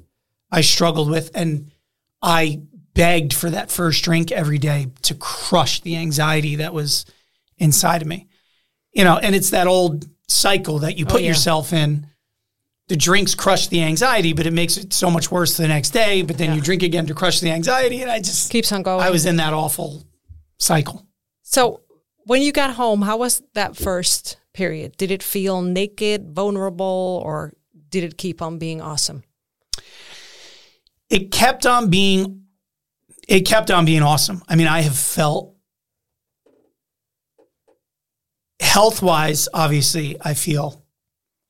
[0.52, 1.72] I struggled with, and
[2.22, 2.62] I
[2.96, 7.06] begged for that first drink every day to crush the anxiety that was
[7.58, 8.28] inside of me.
[8.92, 11.30] You know, and it's that old cycle that you oh, put yeah.
[11.30, 12.08] yourself in.
[12.88, 16.24] The drinks crush the anxiety, but it makes it so much worse the next day.
[16.24, 19.04] But then you drink again to crush the anxiety, and I just Keeps on going.
[19.04, 20.04] I was in that awful
[20.58, 21.06] cycle.
[21.44, 21.82] So
[22.26, 24.98] when you got home, how was that first period?
[24.98, 27.54] Did it feel naked, vulnerable, or
[27.90, 29.24] did it keep on being awesome?
[31.10, 32.44] it kept on being
[33.28, 34.42] it kept on being awesome.
[34.48, 35.54] I mean, I have felt
[38.60, 40.84] health wise, obviously, I feel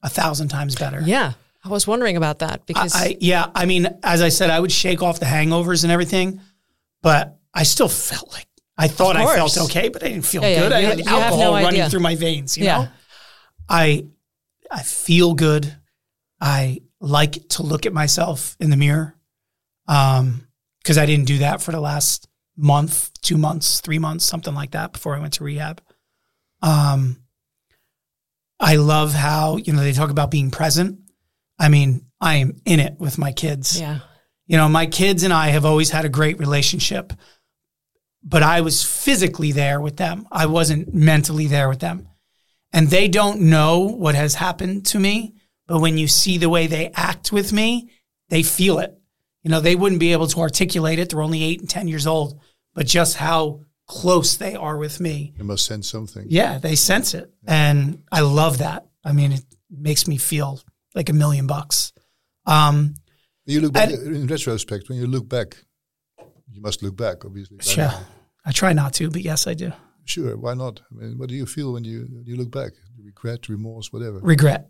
[0.03, 1.01] a thousand times better.
[1.03, 1.33] Yeah.
[1.63, 4.59] I was wondering about that because I, I yeah, I mean, as I said, I
[4.59, 6.39] would shake off the hangovers and everything,
[7.01, 10.47] but I still felt like I thought I felt okay, but I didn't feel Yeah,
[10.49, 10.71] yeah, good.
[10.71, 11.89] I had you alcohol no running idea.
[11.89, 12.77] through my veins, you Yeah.
[12.83, 12.87] know?
[13.67, 14.05] I
[14.71, 15.75] I feel good.
[16.39, 19.15] I like to look at myself in the mirror.
[19.87, 20.47] Um,
[20.81, 24.71] because I didn't do that for the last month, two months, three months, something like
[24.71, 25.81] that before I went to rehab.
[26.61, 27.17] Um,
[28.59, 30.99] I love how, you know, they talk about being present.
[31.57, 33.79] I mean, I am in it with my kids.
[33.79, 33.99] yeah.
[34.47, 37.13] You know, my kids and I have always had a great relationship,
[38.23, 40.27] but I was physically there with them.
[40.31, 42.07] I wasn't mentally there with them.
[42.73, 45.35] And they don't know what has happened to me,
[45.67, 47.91] but when you see the way they act with me,
[48.29, 48.99] they feel it.
[49.43, 51.09] You know, they wouldn't be able to articulate it.
[51.09, 52.39] They're only eight and 10 years old,
[52.73, 55.33] but just how close they are with me.
[55.37, 56.25] They must sense something.
[56.29, 57.29] Yeah, they sense it.
[57.47, 58.85] And I love that.
[59.03, 60.61] I mean, it makes me feel
[60.95, 61.91] like a million bucks.
[62.45, 62.93] Um,
[63.45, 64.89] You look back And- in retrospect.
[64.89, 65.57] When you look back,
[66.53, 67.57] you must look back, obviously.
[67.75, 67.99] Yeah, now.
[68.45, 69.71] I try not to, but yes, I do.
[70.05, 70.37] Sure.
[70.37, 70.81] Why not?
[70.91, 72.71] I mean, what do you feel when you when you look back?
[73.03, 74.19] Regret, remorse, whatever.
[74.19, 74.69] Regret.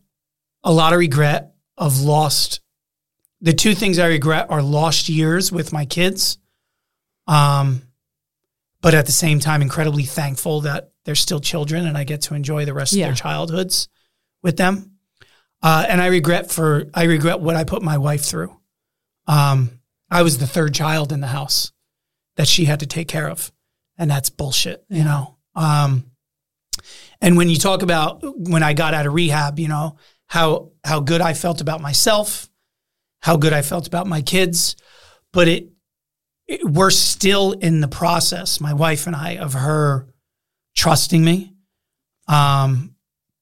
[0.63, 2.61] A lot of regret of lost.
[3.41, 6.37] The two things I regret are lost years with my kids.
[7.27, 7.81] Um,
[8.81, 12.35] but at the same time, incredibly thankful that they're still children and I get to
[12.35, 13.05] enjoy the rest Yeah.
[13.05, 13.87] of their childhoods
[14.43, 14.93] with them.
[15.61, 18.55] Uh, and I regret for I regret what I put my wife through.
[19.27, 19.71] Um,
[20.09, 21.71] I was the third child in the house
[22.37, 23.51] that she had to take care of,
[23.97, 25.37] and that's bullshit, you know.
[25.55, 26.05] Um,
[27.21, 31.01] and when you talk about when I got out of rehab, you know how how
[31.01, 32.49] good I felt about myself,
[33.21, 34.77] how good I felt about my kids,
[35.33, 35.69] but it,
[36.49, 40.07] it we're still in the process, my wife and I, of her
[40.75, 41.53] trusting me,
[42.27, 42.95] um,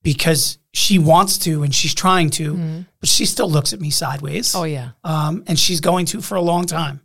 [0.03, 4.53] because she wants to and she's trying to, but she still looks at me sideways.
[4.53, 4.89] Oh yeah.
[5.03, 7.01] um, and she's going to for a long time.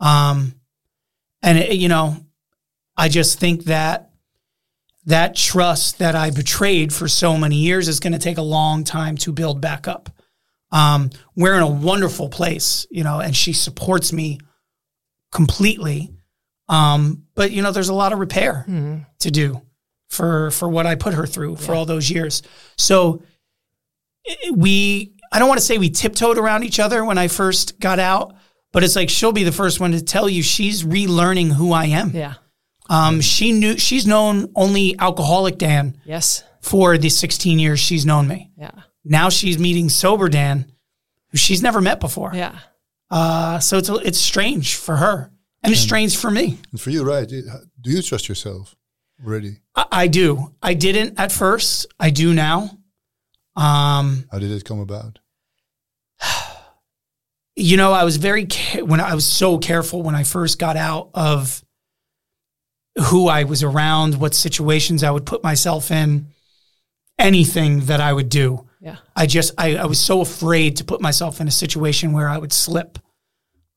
[0.00, 0.54] Um,
[1.42, 2.16] and it, you know,
[2.96, 4.10] I just think that
[5.06, 8.84] that trust that I betrayed for so many years is going to take a long
[8.84, 10.08] time to build back up.
[10.70, 14.38] Um, we're in a wonderful place, you know, and she supports me
[15.32, 16.10] completely.
[16.68, 18.64] Um, but you know, there's a lot of repair
[19.18, 19.60] to do
[20.08, 22.42] for for what I put her through for all those years.
[22.78, 23.22] So
[24.54, 27.98] we I don't want to say we tiptoed around each other when I first got
[27.98, 28.34] out,
[28.72, 31.86] but it's like she'll be the first one to tell you she's relearning who I
[31.86, 32.10] am.
[32.10, 32.34] Yeah.
[32.90, 36.44] Um, she knew she's known only alcoholic Dan Yes.
[36.60, 38.50] for the 16 years she's known me.
[38.58, 38.72] Yeah.
[39.04, 40.70] Now she's meeting sober Dan,
[41.30, 42.32] who she's never met before.
[42.34, 42.58] Yeah.
[43.12, 45.30] Uh, so it's it's strange for her,
[45.62, 46.58] and it's strange for me.
[46.70, 47.28] And for you, right?
[47.28, 48.74] Do you trust yourself
[49.22, 49.58] already?
[49.76, 50.54] I, I do.
[50.62, 51.86] I didn't at first.
[52.00, 52.78] I do now.
[53.54, 55.18] Um, How did it come about?
[57.56, 58.48] you know, I was very
[58.80, 61.62] when I was so careful when I first got out of
[63.10, 66.28] who I was around, what situations I would put myself in,
[67.18, 68.66] anything that I would do.
[68.82, 68.96] Yeah.
[69.14, 72.36] I just I, I was so afraid to put myself in a situation where I
[72.36, 72.98] would slip.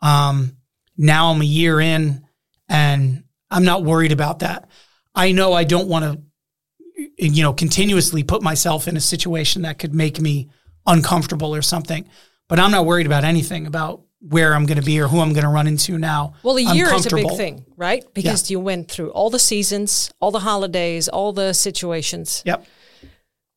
[0.02, 0.58] Um,
[0.98, 2.26] now I'm a year in,
[2.68, 4.68] and I'm not worried about that.
[5.14, 9.78] I know I don't want to, you know, continuously put myself in a situation that
[9.78, 10.50] could make me
[10.88, 12.10] uncomfortable or something.
[12.48, 15.34] But I'm not worried about anything about where I'm going to be or who I'm
[15.34, 16.34] going to run into now.
[16.42, 18.04] Well, a year is a big thing, right?
[18.14, 22.42] Because you went through all the seasons, all the holidays, all the situations.
[22.46, 22.66] Yep.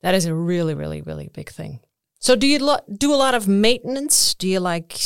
[0.03, 1.81] That is a really, really, really big thing.
[2.21, 4.35] So, do you lo- do a lot of maintenance?
[4.35, 4.97] Do you like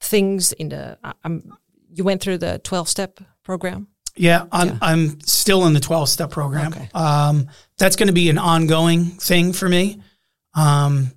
[0.00, 0.98] things in the?
[1.02, 1.52] I- I'm.
[1.94, 3.88] You went through the twelve step program.
[4.16, 6.72] Yeah, I'm I'm still in the 12 step program.
[6.72, 6.88] Okay.
[6.94, 10.02] Um, that's going to be an ongoing thing for me,
[10.54, 11.12] um,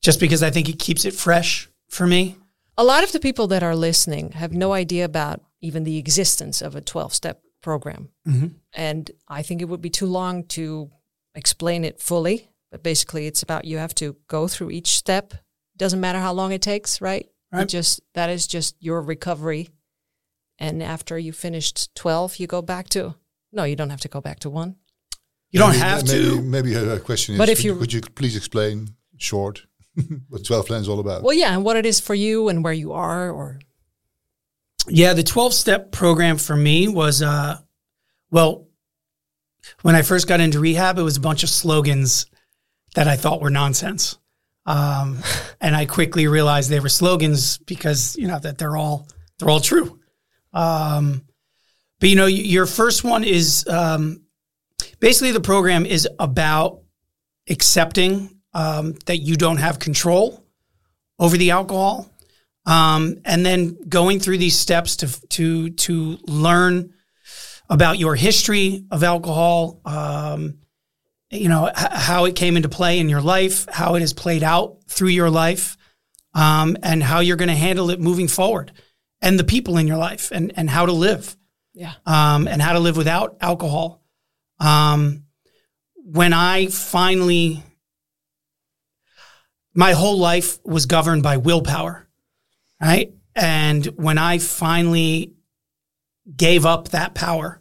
[0.00, 2.36] just because I think it keeps it fresh for me.
[2.78, 6.62] A lot of the people that are listening have no idea about even the existence
[6.62, 8.10] of a 12 step program.
[8.72, 10.90] And I think it would be too long to
[11.36, 12.48] explain it fully.
[12.72, 15.34] But basically, it's about you have to go through each step.
[15.76, 17.26] Doesn't matter how long it takes, right?
[17.52, 17.68] You Right.
[17.68, 19.68] just that is just your recovery.
[20.58, 23.14] And after you finished 12, you go back to
[23.52, 24.76] no, you don't have to go back to one.
[25.50, 26.42] You don't Maybe- have maybe, to.
[26.42, 29.64] Maybe a question is, But if could, you- could you please explain short
[30.28, 31.22] what 12 plan is all about?
[31.22, 33.60] Well, yeah, and what it is for you and where you are, or
[34.88, 37.58] Yeah, the 12 step program for me was, uh,
[38.30, 38.65] well,
[39.82, 42.26] when I first got into rehab, it was a bunch of slogans
[42.94, 44.18] that I thought were nonsense.
[44.64, 45.18] Um,
[45.60, 49.08] and I quickly realized they were slogans because, you know, that they're all,
[49.38, 50.00] they're all true.
[50.52, 51.22] Um,
[52.00, 54.22] but you know, your first one is, um,
[55.00, 56.82] basically the program is about
[57.48, 60.42] accepting, um, that you don't have control
[61.18, 62.10] over the alcohol
[62.66, 66.92] um, and then going through these steps to to to learn
[67.68, 70.58] about your history of alcohol, um,
[71.30, 74.42] you know h- how it came into play in your life, how it has played
[74.42, 75.76] out through your life,
[76.34, 78.72] um, and how you're going to handle it moving forward,
[79.20, 81.36] and the people in your life, and and how to live,
[81.74, 84.02] yeah, um, and how to live without alcohol.
[84.60, 85.24] Um,
[85.96, 87.62] when I finally,
[89.74, 92.06] my whole life was governed by willpower
[92.80, 93.12] right?
[93.34, 95.32] And when I finally
[96.34, 97.60] gave up that power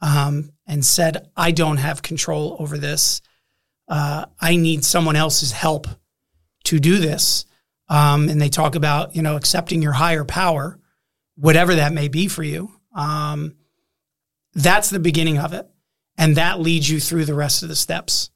[0.00, 3.20] um, and said, I don't have control over this,
[3.88, 5.86] uh, I need someone else's help
[6.64, 7.44] to do this.
[7.88, 10.78] Um, and they talk about, you know, accepting your higher power,
[11.34, 12.70] whatever that may be for you.
[12.94, 13.56] Um,
[14.54, 15.68] that's the beginning of it.
[16.16, 18.30] And that leads you through the rest of the steps.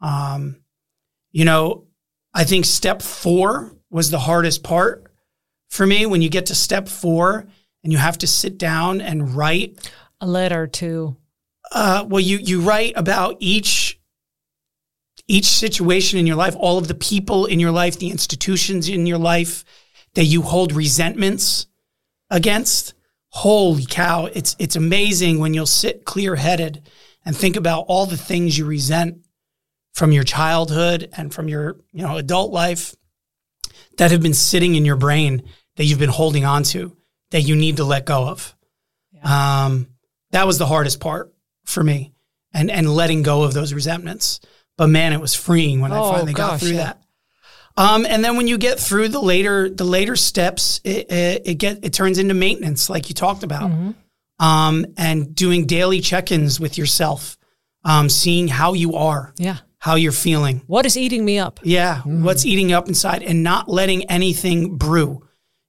[0.00, 0.56] Um,
[1.30, 1.86] you know,
[2.34, 5.12] I think step four was the hardest part
[5.68, 7.46] for me when you get to step four
[7.86, 11.16] and you have to sit down and write a letter to
[11.70, 14.00] uh, well you you write about each
[15.28, 19.06] each situation in your life all of the people in your life the institutions in
[19.06, 19.64] your life
[20.14, 21.68] that you hold resentments
[22.28, 22.94] against.
[23.30, 26.88] Holy cow it's it's amazing when you'll sit clear-headed
[27.24, 29.18] and think about all the things you resent
[29.94, 32.96] from your childhood and from your you know adult life
[33.98, 35.44] that have been sitting in your brain
[35.76, 36.96] that you've been holding on to
[37.30, 38.54] that you need to let go of.
[39.22, 39.88] Um,
[40.30, 41.32] that was the hardest part
[41.64, 42.12] for me
[42.52, 44.40] and, and letting go of those resentments.
[44.76, 46.76] But man, it was freeing when I Oh, finally got through yeah.
[46.84, 47.02] that.
[47.78, 51.54] Um, and then when you get through the later the later steps, it, it, it
[51.56, 53.70] get it turns into maintenance, like you talked about,
[54.38, 57.36] um, and doing daily check-ins with yourself,
[57.84, 59.58] um, seeing how you are, Yeah.
[59.78, 60.62] how you're feeling.
[60.66, 61.60] What is eating me up?
[61.64, 65.25] Yeah, what's eating up inside and not letting anything brew.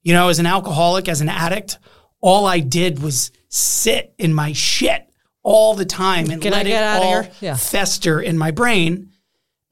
[0.07, 1.79] You know, as an alcoholic, as an addict,
[2.21, 5.05] all I did was sit in my shit
[5.43, 7.31] all the time and Can I let get it out of all here?
[7.41, 7.55] Yeah.
[7.57, 9.11] fester in my brain.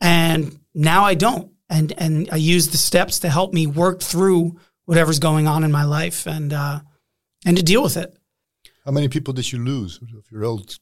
[0.01, 1.53] And now I don't.
[1.69, 5.71] And and I use the steps to help me work through whatever's going on in
[5.71, 6.81] my life and uh,
[7.45, 8.13] and to deal with it.
[8.83, 10.77] How many people did you lose of your old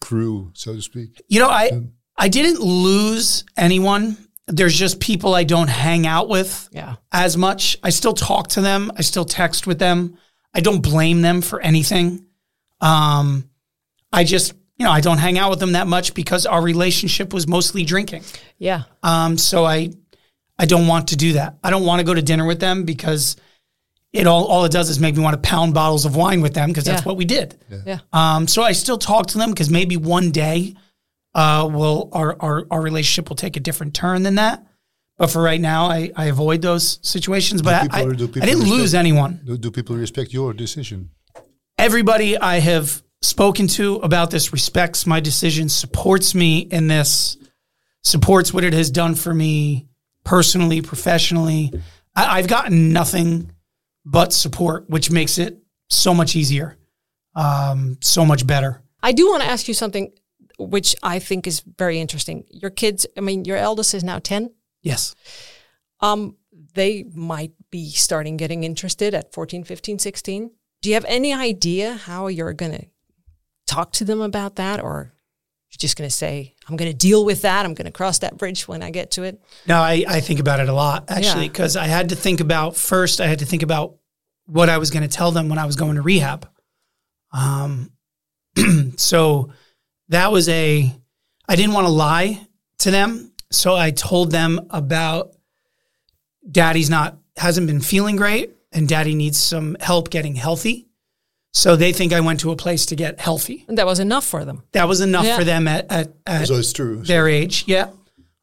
[0.00, 1.20] crew, so to speak?
[1.26, 1.72] You know, I
[2.16, 4.16] I didn't lose anyone.
[4.48, 6.68] There's just people I don't hang out with.
[6.72, 6.96] Yeah.
[7.12, 7.78] as much.
[7.82, 8.90] I still talk to them.
[8.96, 10.18] I still text with them.
[10.54, 12.26] I don't blame them for anything.
[12.80, 13.48] Um,
[14.12, 17.32] I just, you know, I don't hang out with them that much because our relationship
[17.32, 18.24] was mostly drinking.
[18.58, 18.82] Yeah.
[19.02, 19.90] Um, so I,
[20.58, 21.56] I don't want to do that.
[21.62, 23.36] I don't want to go to dinner with them because
[24.12, 26.52] it all, all it does is make me want to pound bottles of wine with
[26.52, 27.08] them because that's Yeah.
[27.08, 27.56] what we did.
[27.86, 28.00] Yeah.
[28.12, 30.74] Um, so I still talk to them because maybe one day,
[31.34, 34.64] uh, will our, our our relationship will take a different turn than that.
[35.18, 37.62] But for right now, I, I avoid those situations.
[37.62, 39.40] But people- I, I, do people I didn't lose anyone.
[39.44, 41.10] Do, do people respect your decision?
[41.78, 47.36] Everybody I have spoken to about this respects my decision, supports me in this,
[48.02, 49.86] supports what it has done for me
[50.24, 51.72] personally, professionally.
[52.16, 53.52] I, I've gotten nothing
[54.04, 55.58] but support, which makes it
[55.88, 56.76] so much easier,
[57.36, 58.82] um, so much better.
[59.02, 60.12] I do want to ask you something
[60.66, 62.44] which I think is very interesting.
[62.50, 64.50] Your kids, I mean, your eldest is now 10.
[64.82, 65.14] Yes.
[66.00, 66.36] Um,
[66.74, 70.50] they might be starting getting interested at 14, 15, 16.
[70.80, 72.86] Do you have any idea how you're going to
[73.66, 74.82] talk to them about that?
[74.82, 75.12] Or
[75.70, 77.64] you're just going to say, I'm going to deal with that.
[77.64, 79.40] I'm going to cross that bridge when I get to it?
[79.66, 81.52] No, I, I think about it a lot actually Yeah.
[81.52, 83.20] because I had to think about first.
[83.20, 83.96] I had to think about
[84.46, 86.48] what I was going to tell them when I was going to rehab.
[87.32, 87.92] Um,
[88.96, 89.50] so
[90.12, 90.94] that was a.
[91.48, 92.46] I didn't want to lie
[92.78, 95.32] to them, so I told them about
[96.50, 100.86] Daddy's not hasn't been feeling great, and Daddy needs some help getting healthy.
[101.54, 103.66] So they think I went to a place to get healthy.
[103.68, 104.62] And that was enough for them.
[104.72, 105.36] That was enough Yeah.
[105.36, 107.02] for them at, at, at So it's true.
[107.02, 107.64] their age.
[107.66, 107.90] Yeah.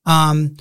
[0.06, 0.58] Um,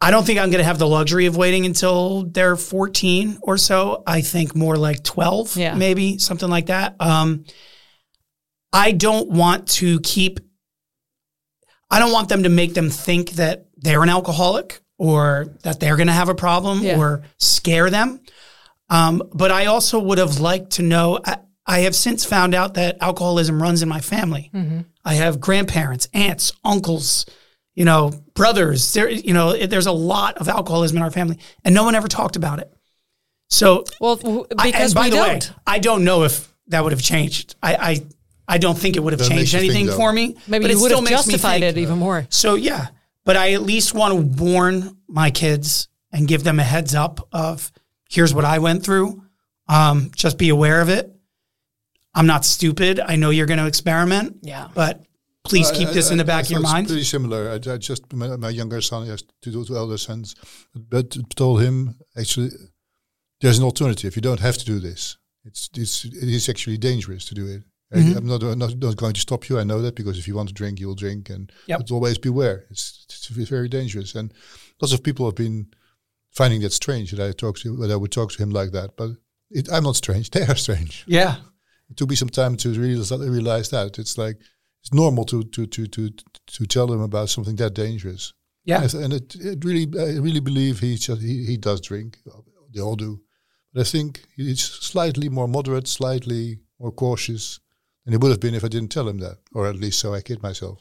[0.00, 3.58] I don't think I'm going to have the luxury of waiting until they're 14 or
[3.58, 4.02] so.
[4.06, 5.74] I think more like 12, Yeah.
[5.74, 6.96] maybe something like that.
[6.98, 7.44] Um,
[8.74, 10.40] I don't want to keep,
[11.90, 15.96] I don't want them to make them think that they're an alcoholic or that they're
[15.96, 16.98] going to have a problem Yeah.
[16.98, 18.20] or scare them.
[18.90, 21.18] Um, but I also would have liked to know.
[21.24, 24.50] I, I have since found out that alcoholism runs in my family.
[25.04, 27.24] I have grandparents, aunts, uncles,
[27.74, 28.92] you know, brothers.
[28.92, 31.94] There, you know, it, there's a lot of alcoholism in our family, and no one
[31.94, 32.70] ever talked about it.
[33.48, 35.28] So, Well, I- because and by we the don't.
[35.50, 37.56] way, I don't know if that would have changed.
[37.62, 38.00] I, I,
[38.46, 40.36] I don't think it would have That changed anything for me.
[40.46, 42.26] Maybe but you it would still have justified it even more.
[42.30, 42.88] So yeah,
[43.24, 47.26] but I at least want to warn my kids and give them a heads up
[47.32, 47.72] of
[48.10, 49.22] here's what I went through.
[49.68, 51.10] Um, just be aware of it.
[52.14, 53.00] I'm not stupid.
[53.00, 54.36] I know you're going to experiment.
[54.42, 54.68] Yeah.
[54.74, 55.04] But
[55.42, 56.86] please keep I- this I- in the I back of your thought it's mind.
[56.88, 57.48] Pretty similar.
[57.50, 60.34] I, I just my, my younger son has two, two elder sons,
[60.74, 62.50] but told him actually
[63.40, 64.14] there's an alternative.
[64.16, 65.16] You don't have to do this.
[65.44, 67.62] It's it's it is actually dangerous to do it.
[67.92, 68.18] Mm-hmm.
[68.18, 69.58] I'm not, I'm not not going to stop you.
[69.58, 71.80] I know that because if you want to drink, you'll drink, and Yep.
[71.80, 72.64] but always beware.
[72.70, 74.32] It's, it's very dangerous, and
[74.80, 75.66] lots of people have been
[76.32, 78.96] finding that strange that I talk to that I would talk to him like that.
[78.96, 79.10] But
[79.50, 80.30] it, I'm not strange.
[80.32, 81.04] They are strange.
[81.06, 81.36] Yeah.
[81.90, 84.38] It took me some time to realize, realize that it's like
[84.80, 86.10] it's normal to to to to
[86.46, 88.32] to tell them about something that dangerous.
[88.64, 88.82] Yeah.
[88.82, 92.18] And it, and it, it really, I really believe he just he, he does drink.
[92.74, 93.20] They all do,
[93.72, 97.60] but I think he's slightly more moderate, slightly more cautious
[98.04, 100.14] than he would have been if I didn't tell him that, or at least so
[100.14, 100.80] I kid myself.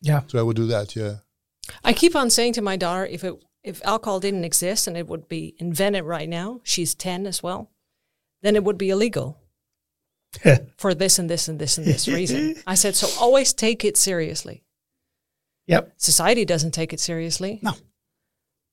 [0.00, 0.22] Yeah.
[0.26, 0.94] So I would do that.
[0.96, 1.16] Yeah.
[1.84, 5.08] I keep on saying to my daughter, if it if alcohol didn't exist and it
[5.08, 7.70] would be invented right now, she's ten as well,
[8.42, 9.38] then it would be illegal
[10.76, 12.54] for this and this and this and this reason.
[12.66, 14.62] I said, so always take it seriously.
[15.66, 15.94] Yep.
[15.96, 17.58] Society doesn't take it seriously.
[17.62, 17.72] No.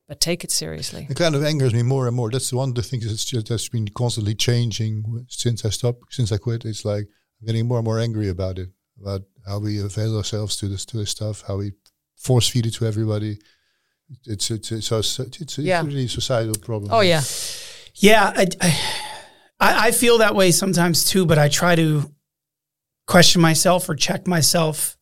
[0.07, 1.07] But take it seriously.
[1.09, 2.29] It kind of angers me more and more.
[2.29, 6.31] That's one of the things that's just that's been constantly changing since I stopped, since
[6.31, 6.65] I quit.
[6.65, 7.07] It's like
[7.43, 8.69] I'm getting more and more angry about it,
[9.01, 11.73] about how we avail ourselves to this to this stuff, how we
[12.15, 13.37] force feed it to everybody.
[14.25, 15.83] It's it's it's it's, it's, it's Yeah.
[15.83, 16.91] really a societal problem.
[16.93, 17.21] Oh yeah.
[17.95, 18.31] Yeah.
[18.35, 18.47] I,
[19.59, 22.09] I, I feel that way sometimes too, but I try to
[23.07, 24.97] question myself or check myself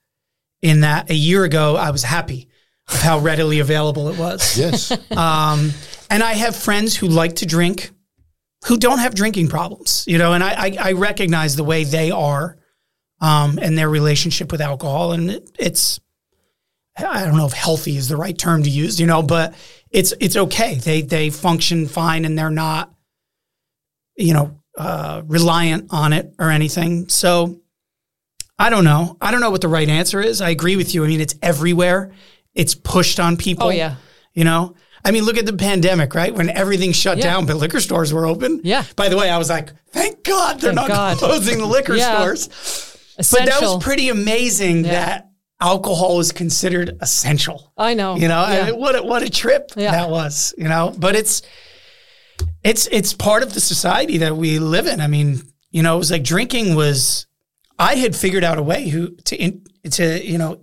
[0.63, 2.47] in that a year ago I was happy.
[2.87, 4.57] of how readily available it was.
[4.57, 4.91] Yes.
[5.15, 5.71] Um,
[6.09, 7.91] and I have friends who like to drink
[8.65, 12.11] who don't have drinking problems, you know, and I, I, I recognize the way they
[12.11, 12.57] are
[13.19, 15.13] um, and their relationship with alcohol.
[15.13, 15.99] And it, it's,
[16.97, 19.55] I don't know if healthy is the right term to use, you know, but
[19.89, 20.75] it's, it's okay.
[20.75, 22.93] They, they function fine and they're not,
[24.15, 27.09] you know, uh, reliant on it or anything.
[27.09, 27.61] So
[28.59, 29.17] I don't know.
[29.19, 30.39] I don't know what the right answer is.
[30.39, 31.03] I agree with you.
[31.03, 32.11] I mean, it's everywhere.
[32.53, 33.67] It's pushed on people.
[33.67, 33.95] Oh, yeah.
[34.33, 36.33] You know, I mean, look at the pandemic, right?
[36.33, 37.23] When everything shut Yeah.
[37.25, 38.61] down, but liquor stores were open.
[38.63, 38.83] Yeah.
[38.95, 41.17] By the way, I was like, thank God they're Thank not God.
[41.17, 42.15] closing the liquor Yeah.
[42.17, 42.49] stores.
[43.31, 44.91] But that was pretty amazing Yeah.
[44.91, 45.27] that
[45.59, 47.71] alcohol is considered essential.
[47.77, 48.15] I know.
[48.15, 48.71] You know, Yeah.
[48.71, 50.53] what a, what a trip that was.
[50.57, 51.41] You know, but it's
[52.63, 55.01] it's it's part of the society that we live in.
[55.01, 55.41] I mean,
[55.71, 57.25] you know, it was like drinking was.
[57.79, 60.59] I had figured out a way who to in, to you know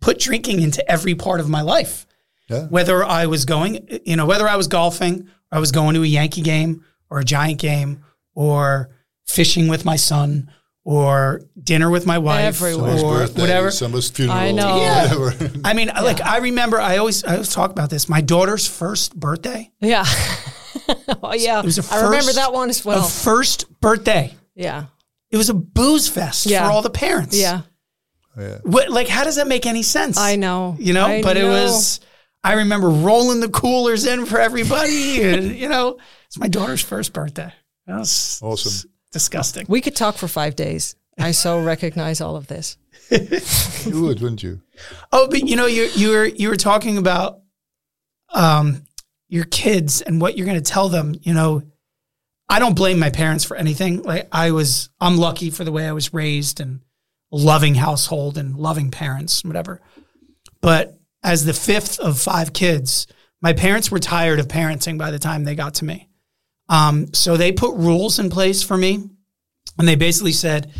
[0.00, 2.06] put drinking into every part of my life.
[2.48, 2.66] Yeah.
[2.66, 6.06] Whether I was going, you know, whether I was golfing, I was going to a
[6.06, 8.90] Yankee game or a Giant game, or
[9.26, 10.50] fishing with my son,
[10.84, 12.98] or dinner with my wife, Everywhere.
[13.04, 13.70] Or birthday, whatever.
[13.70, 14.38] someone's funeral.
[14.38, 14.76] I know.
[14.80, 15.14] Yeah.
[15.14, 15.60] whatever.
[15.64, 18.08] I mean, like I remember, I always I always talk about this.
[18.08, 19.70] My daughter's first birthday.
[19.80, 20.04] Yeah.
[21.22, 21.58] oh, yeah.
[21.60, 22.98] It was a I remember that one as well.
[22.98, 23.08] A well.
[23.08, 24.34] first birthday.
[24.54, 24.86] yeah.
[25.30, 26.64] It was a booze fest Yeah.
[26.66, 27.38] for all the parents.
[27.38, 27.60] Yeah.
[28.38, 28.58] yeah.
[28.62, 30.16] What, like, how does that make any sense?
[30.16, 30.74] I know.
[30.78, 32.00] You know, I but it was.
[32.48, 37.12] I remember rolling the coolers in for everybody, and you know, it's my daughter's first
[37.12, 37.52] birthday.
[37.86, 38.70] That was Awesome.
[38.70, 39.66] s- disgusting.
[39.68, 40.96] We could talk for five days.
[41.18, 42.76] I so recognize all of this.
[43.10, 44.60] You would, wouldn't you?
[45.12, 47.40] Oh, but you know, you you were you were talking about
[48.34, 48.82] um
[49.28, 51.14] your kids and what you're going to tell them.
[51.22, 51.62] You know,
[52.48, 54.02] I don't blame my parents for anything.
[54.02, 56.80] Like I was, I'm lucky for the way I was raised and
[57.30, 59.82] loving household and loving parents, whatever.
[60.62, 63.06] But as the fifth of five kids,
[63.40, 66.08] my parents were tired of parenting by the time they got to me.
[66.68, 69.08] Um, so they put rules in place for me,
[69.78, 70.72] and they basically said,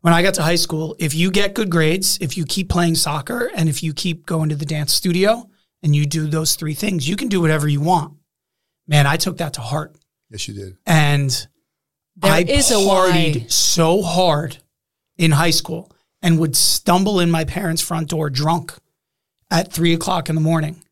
[0.00, 2.96] when I got to high school, if you get good grades, if you keep playing
[2.96, 5.48] soccer, and if you keep going to the dance studio,
[5.82, 8.14] and you do those three things, you can do whatever you want.
[8.88, 9.96] Man, I took that to heart,
[10.30, 10.76] Yes, you did.
[10.86, 11.30] and
[12.16, 13.46] There I is a partied why.
[13.48, 14.58] so hard
[15.18, 18.74] in high school and would stumble in my parents' front door drunk
[19.52, 20.82] at three o'clock in the morning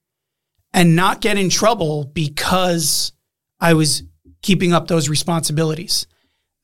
[0.72, 3.12] and not get in trouble because
[3.58, 4.04] I was
[4.42, 6.06] keeping up those responsibilities.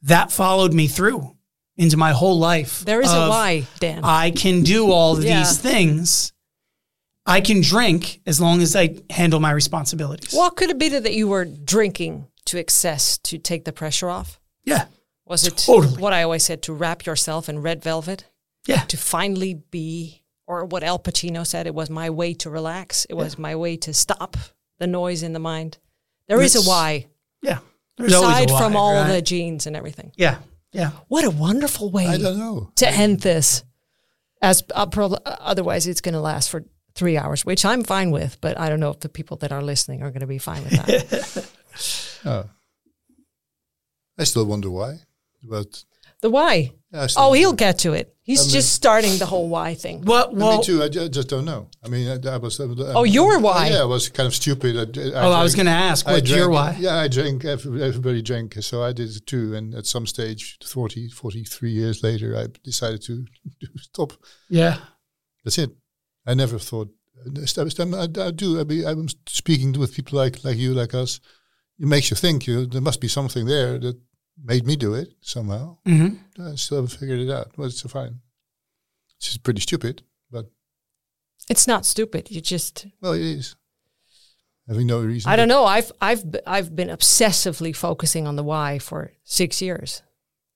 [0.03, 1.34] That followed me through
[1.76, 2.84] into my whole life.
[2.84, 4.03] There is a why, Dan.
[4.05, 5.38] I can do all Yeah.
[5.40, 6.32] these things.
[7.26, 10.32] I can drink as long as I handle my responsibilities.
[10.32, 14.38] what could it be that you were drinking to excess to take the pressure off?
[14.64, 14.84] Yeah.
[15.24, 16.01] Was it Totally.
[16.01, 18.26] what I always said to wrap yourself in red velvet?
[18.68, 18.82] Yeah.
[18.84, 23.05] To finally be, or what Al Pacino said, it was my way to relax.
[23.11, 24.36] It was my way to stop
[24.78, 25.78] the noise in the mind.
[26.28, 27.07] There is a why,
[27.42, 27.59] Yeah.
[27.97, 29.12] There's always a aside from why, all right?
[29.12, 30.12] the genes and everything.
[30.16, 30.38] Yeah.
[30.72, 30.90] Yeah.
[31.09, 32.70] What a wonderful way I don't know.
[32.76, 33.64] to end this.
[34.42, 38.38] As uh, prob- otherwise, it's going to last for three hours, which I'm fine with.
[38.42, 40.62] But I don't know if the people that are listening are going to be fine
[40.64, 41.51] with that.
[42.24, 42.44] Oh.
[44.18, 44.97] I still wonder why.
[45.42, 45.84] But
[46.22, 46.72] the why?
[46.92, 47.38] yeah, Oh, wonder.
[47.38, 48.15] he'll get to it.
[48.28, 50.02] He's I mean- just starting the whole why thing.
[50.02, 50.82] Well, well Me too.
[50.82, 51.68] I ju- just don't know.
[51.84, 52.58] I mean, I, I was.
[52.58, 53.68] Uh, uh, oh, your uh, why?
[53.68, 54.72] Yeah, I was kind of stupid.
[54.98, 56.76] I, Oh, I was going to ask, I what's your drank- why?
[56.80, 57.44] Yeah, I drank.
[57.44, 59.54] Everybody drank, so I did it too.
[59.54, 63.24] And at some stage, 40, 43 years later, I decided to,
[63.60, 64.12] to stop.
[64.50, 64.78] Yeah.
[65.44, 65.70] That's it.
[66.26, 66.90] I never thought.
[67.44, 68.60] Step, step, I, I do.
[68.60, 71.20] I mean, I'm speaking with people like like you, like us.
[71.78, 72.46] It makes you think.
[72.48, 73.96] You there must be something there that
[74.43, 75.78] made me do it somehow.
[75.87, 76.09] hmm
[76.39, 77.53] I still haven't figured it out.
[77.57, 78.20] Well, it's fine.
[79.16, 80.51] It's just pretty stupid, but
[81.49, 82.30] It's not stupid.
[82.30, 83.57] You just well, it is.
[84.68, 85.30] Having no reason.
[85.30, 85.64] I don't know.
[85.64, 90.03] I've I've I've been obsessively focusing on the why for six years.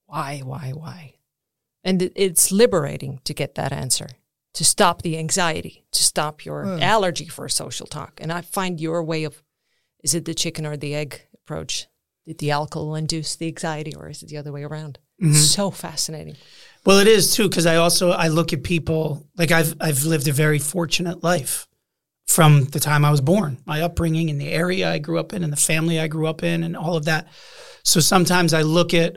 [0.06, 1.14] Why, why, why?
[1.84, 4.08] And it, it's liberating to get that answer,
[4.54, 8.18] to stop the anxiety, to stop your allergy for social talk.
[8.20, 9.40] And I find your way of,
[10.02, 11.86] is it the chicken or the egg approach?
[12.26, 14.98] Did the alcohol induce the anxiety, or is it the other way around?
[15.22, 15.32] Mm-hmm.
[15.34, 16.36] So fascinating.
[16.86, 20.28] Well, it is too because I also I look at people like I've I've lived
[20.28, 21.66] a very fortunate life
[22.26, 23.58] from the time I was born.
[23.66, 26.42] My upbringing in the area I grew up in and the family I grew up
[26.42, 27.26] in and all of that.
[27.84, 29.16] So sometimes I look at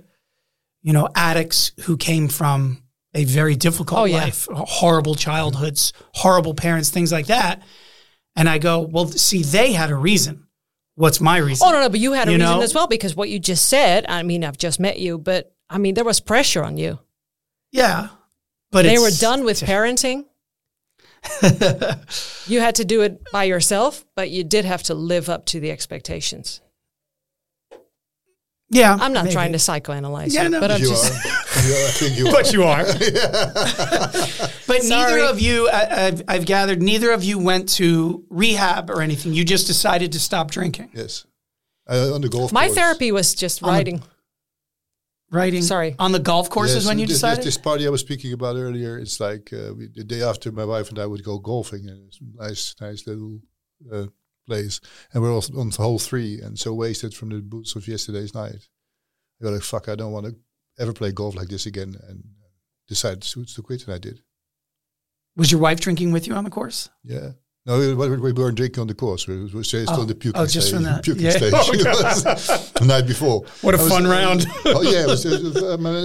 [0.81, 2.83] you know addicts who came from
[3.13, 4.17] a very difficult Oh, yeah.
[4.23, 7.61] life, horrible childhoods, horrible parents, things like that,
[8.35, 10.47] and I go, well, see, they had a reason.
[10.95, 11.67] What's my oh, reason?
[11.67, 12.63] Oh no, no, but you had a You reason know?
[12.63, 14.05] as well because what you just said.
[14.07, 16.99] I mean, I've just met you, but I mean, there was pressure on you.
[17.71, 18.09] Yeah,
[18.71, 20.25] but they were done with parenting.
[22.45, 25.61] You had to do it by yourself, but you did have to live up to
[25.61, 26.59] the expectations.
[28.73, 29.33] Yeah, I'm not maybe.
[29.33, 30.59] trying to psychoanalyze Yeah, you, no.
[30.59, 31.27] but I'm You just are.
[31.69, 32.31] Yeah, I think you are.
[32.31, 32.83] But you are.
[34.67, 34.87] but Sorry.
[34.89, 39.33] neither of you, I, I've, I've gathered, neither of you went to rehab or anything.
[39.33, 40.89] You just decided to stop drinking.
[40.93, 41.25] Yes.
[41.87, 42.77] Uh, on the golf my course.
[42.77, 44.03] therapy was just On the- writing.
[45.31, 45.63] Writing.
[45.63, 45.95] Sorry.
[45.97, 47.39] On the golf courses Yes, when you this, decided?
[47.39, 50.51] This, this party I was speaking about earlier, it's like uh, we, the day after
[50.51, 53.39] my wife and I would go golfing, and it's a nice, nice little
[53.91, 54.05] uh,
[54.45, 54.79] place,
[55.13, 58.33] and we're all on the hole three, and so wasted from the boots of yesterday's
[58.33, 58.67] night.
[59.41, 60.35] I go like, fuck, I don't want to
[60.79, 62.23] ever play golf like this again, and
[62.87, 64.21] decided to, to quit, and I did.
[65.35, 66.89] Was your wife drinking with you on the course?
[67.03, 67.31] Yeah.
[67.65, 69.25] No, we, we we weren't drinking on the course.
[69.25, 70.03] We were still Oh.
[70.03, 70.75] the puking Oh, just stage.
[70.75, 71.03] from that.
[71.05, 71.31] Puking Yeah.
[71.31, 71.53] stage.
[71.55, 73.45] Oh, It the night before.
[73.61, 74.45] What a was- fun round.
[74.65, 75.53] oh yeah, it was, it was,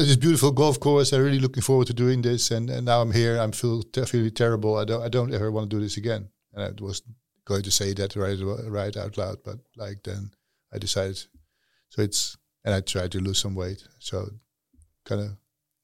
[0.06, 1.12] this beautiful golf course.
[1.12, 3.38] I'm really looking forward to doing this, and, and now I'm here.
[3.40, 4.76] I'm feel te- feeling terrible.
[4.78, 6.28] I don't I don't ever want to do this again.
[6.54, 7.02] And I was
[7.48, 8.38] going to say that right
[8.78, 10.30] right out loud, but like then
[10.74, 11.18] I decided.
[11.90, 13.82] So it's and I tried to lose some weight.
[13.98, 14.16] So
[15.08, 15.30] kind of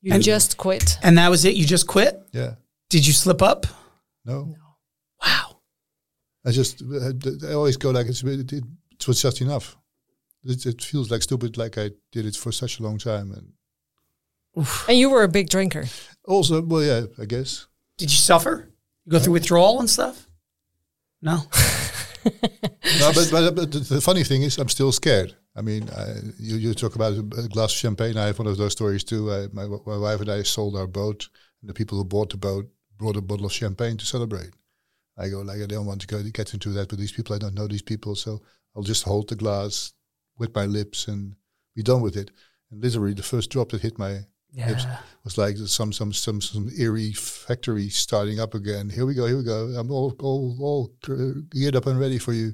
[0.03, 0.99] You And- just quit.
[1.03, 1.55] And that was it?
[1.57, 2.15] You just quit?
[2.33, 2.55] yeah.
[2.91, 3.67] Did you slip up?
[4.25, 4.55] No,
[5.23, 5.61] Wow.
[6.47, 6.83] I just
[7.49, 9.77] I always go like it's it, it, it was just enough.
[10.45, 14.67] It, it feels like stupid, like I did it for such a long time, and
[14.89, 15.85] And you were a big drinker.
[16.29, 17.67] also well yeah I guess
[17.99, 18.55] Did you suffer?
[19.05, 20.29] You go through withdrawal and stuff?
[21.25, 21.37] No.
[23.01, 25.35] no, but, but, but the, funny thing is, I'm still scared.
[25.57, 28.19] I mean, I, you, you talk about a glass of champagne.
[28.19, 29.33] I have one of those stories too.
[29.33, 31.31] I, my, my wife and I sold our boat,
[31.63, 32.69] and the people who bought the boat
[32.99, 34.51] brought a bottle of champagne to celebrate.
[35.17, 37.35] I go like, I don't want to go get into that with these people.
[37.35, 38.43] I don't know these people, so
[38.77, 39.95] I'll just hold the glass
[40.37, 41.37] with my lips and
[41.75, 42.33] be done with it.
[42.71, 44.99] And literally, the first drop that hit my Yeah.
[45.25, 48.89] was like some some some some eerie factory starting up again.
[48.89, 49.67] Here we go, here we go.
[49.79, 50.93] I'm all all all
[51.51, 52.53] geared up and ready for you.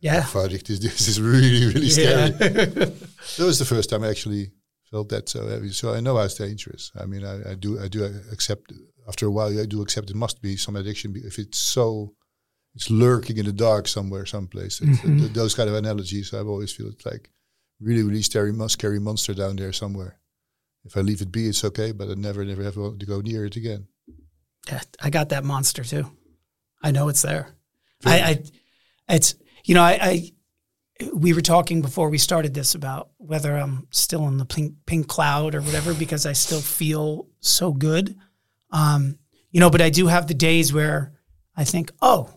[0.00, 0.24] Yeah.
[0.26, 2.30] Verdict is this is really really scary.
[2.30, 2.30] Yeah.
[3.38, 4.52] that was the first time I actually
[4.90, 5.70] felt that so heavy.
[5.70, 6.92] So I know how it's dangerous.
[6.96, 8.72] I mean, I, I do I do accept
[9.08, 9.58] after a while.
[9.60, 12.14] I do accept it must be some addiction if it's so
[12.76, 14.80] it's lurking in the dark somewhere, someplace.
[14.82, 15.18] It's- Mhm.
[15.20, 17.30] th- those kind of analogies, I've always feel it's like
[17.80, 20.18] really really scary, scary monster down there somewhere.
[20.84, 23.20] If I leave it be, it's okay, but I never never ever want to go
[23.20, 23.86] near it again.
[24.68, 26.10] Yeah, I got that monster too.
[26.82, 27.48] I know it's there.
[28.04, 28.42] I, I,
[29.14, 30.32] it's you know, I, I,
[31.14, 35.08] we were talking before we started this about whether I'm still in the pink, pink
[35.08, 38.16] cloud or whatever because I still feel so good.
[38.70, 39.18] Um,
[39.50, 41.12] you know, but I do have the days where
[41.56, 42.28] I think, oh,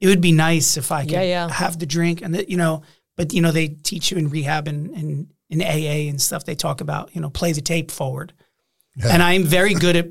[0.00, 1.48] it would be nice if I could Yeah, yeah.
[1.50, 2.82] have the drink and that, you know,
[3.16, 6.54] but you know, they teach you in rehab and, and in AA and stuff, they
[6.54, 8.32] talk about, you know, play the tape forward.
[9.02, 10.08] And I'm very good at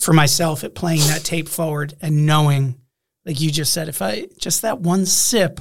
[0.00, 2.80] for myself at playing that tape forward and knowing,
[3.26, 5.60] like you just said, if I just that one sip,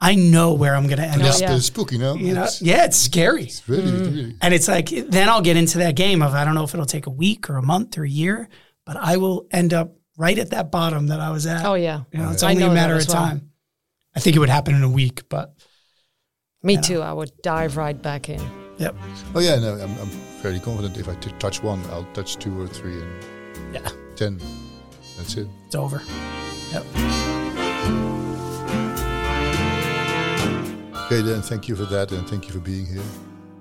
[0.00, 1.28] I know where I'm going to end And up.
[1.28, 1.54] it's, yeah.
[1.56, 2.14] it's spooky, no?
[2.14, 3.44] You know, It's, yeah, it's scary.
[3.44, 4.00] it's really, mm.
[4.16, 4.36] really.
[4.40, 6.86] And it's like, then I'll get into that game of I don't know if it'll
[6.86, 8.48] take a week or a month or a year,
[8.84, 11.64] but I will end up right at that bottom that I was at.
[11.64, 12.02] Oh yeah.
[12.12, 13.16] You know, it's I only know a matter of well.
[13.16, 13.50] time.
[14.14, 15.54] I think it would happen in a week, but
[16.66, 17.00] Me too.
[17.00, 18.40] I would dive right back in.
[18.78, 18.94] yep.
[19.34, 20.10] Oh yeah, no, I'm, I'm
[20.42, 20.96] fairly confident.
[20.96, 24.40] If I t- touch one, I'll touch two or three and Yeah, ten.
[25.16, 25.46] That's it.
[25.66, 26.02] it's over.
[26.72, 26.84] Yep.
[31.04, 33.00] Oké, dan thank you for that and thank you for being here.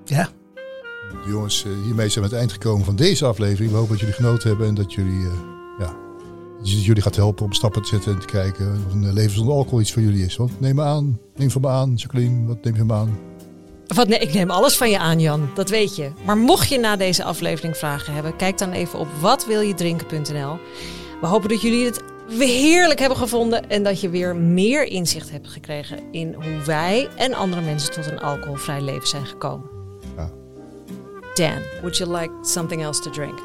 [0.06, 0.30] Ja.
[1.28, 3.72] Jongens, eh, hiermee zijn we aan het eind gekomen van deze aflevering.
[3.72, 5.34] We hopen dat jullie genoten hebben en dat jullie, eh,
[5.80, 5.96] ja,
[6.62, 9.80] jullie gaat helpen om stappen te zetten en te kijken of een leven zonder alcohol
[9.80, 10.36] iets voor jullie is.
[10.36, 13.18] Want neem me aan, neem van me aan, Jacqueline, wat neem je van me aan?
[13.88, 15.50] Wat, nee, ik neem alles van je aan, Jan.
[15.54, 16.12] Dat weet je.
[16.26, 20.58] Maar mocht je na deze aflevering vragen hebben, kijk dan even op watwiljedrinken.nl.
[21.22, 25.48] We hopen dat jullie het heerlijk hebben gevonden en dat je weer meer inzicht hebt
[25.48, 29.70] gekregen in hoe wij en andere mensen tot een alcoholvrij leven zijn gekomen.
[30.16, 30.30] Ja.
[31.34, 33.40] Dan, would you like something else to drink?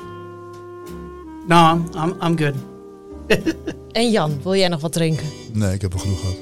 [1.47, 2.55] No, I'm, I'm good.
[3.93, 5.27] En Jan, wil jij nog wat drinken?
[5.53, 6.37] Nee, ik heb er genoeg gehad.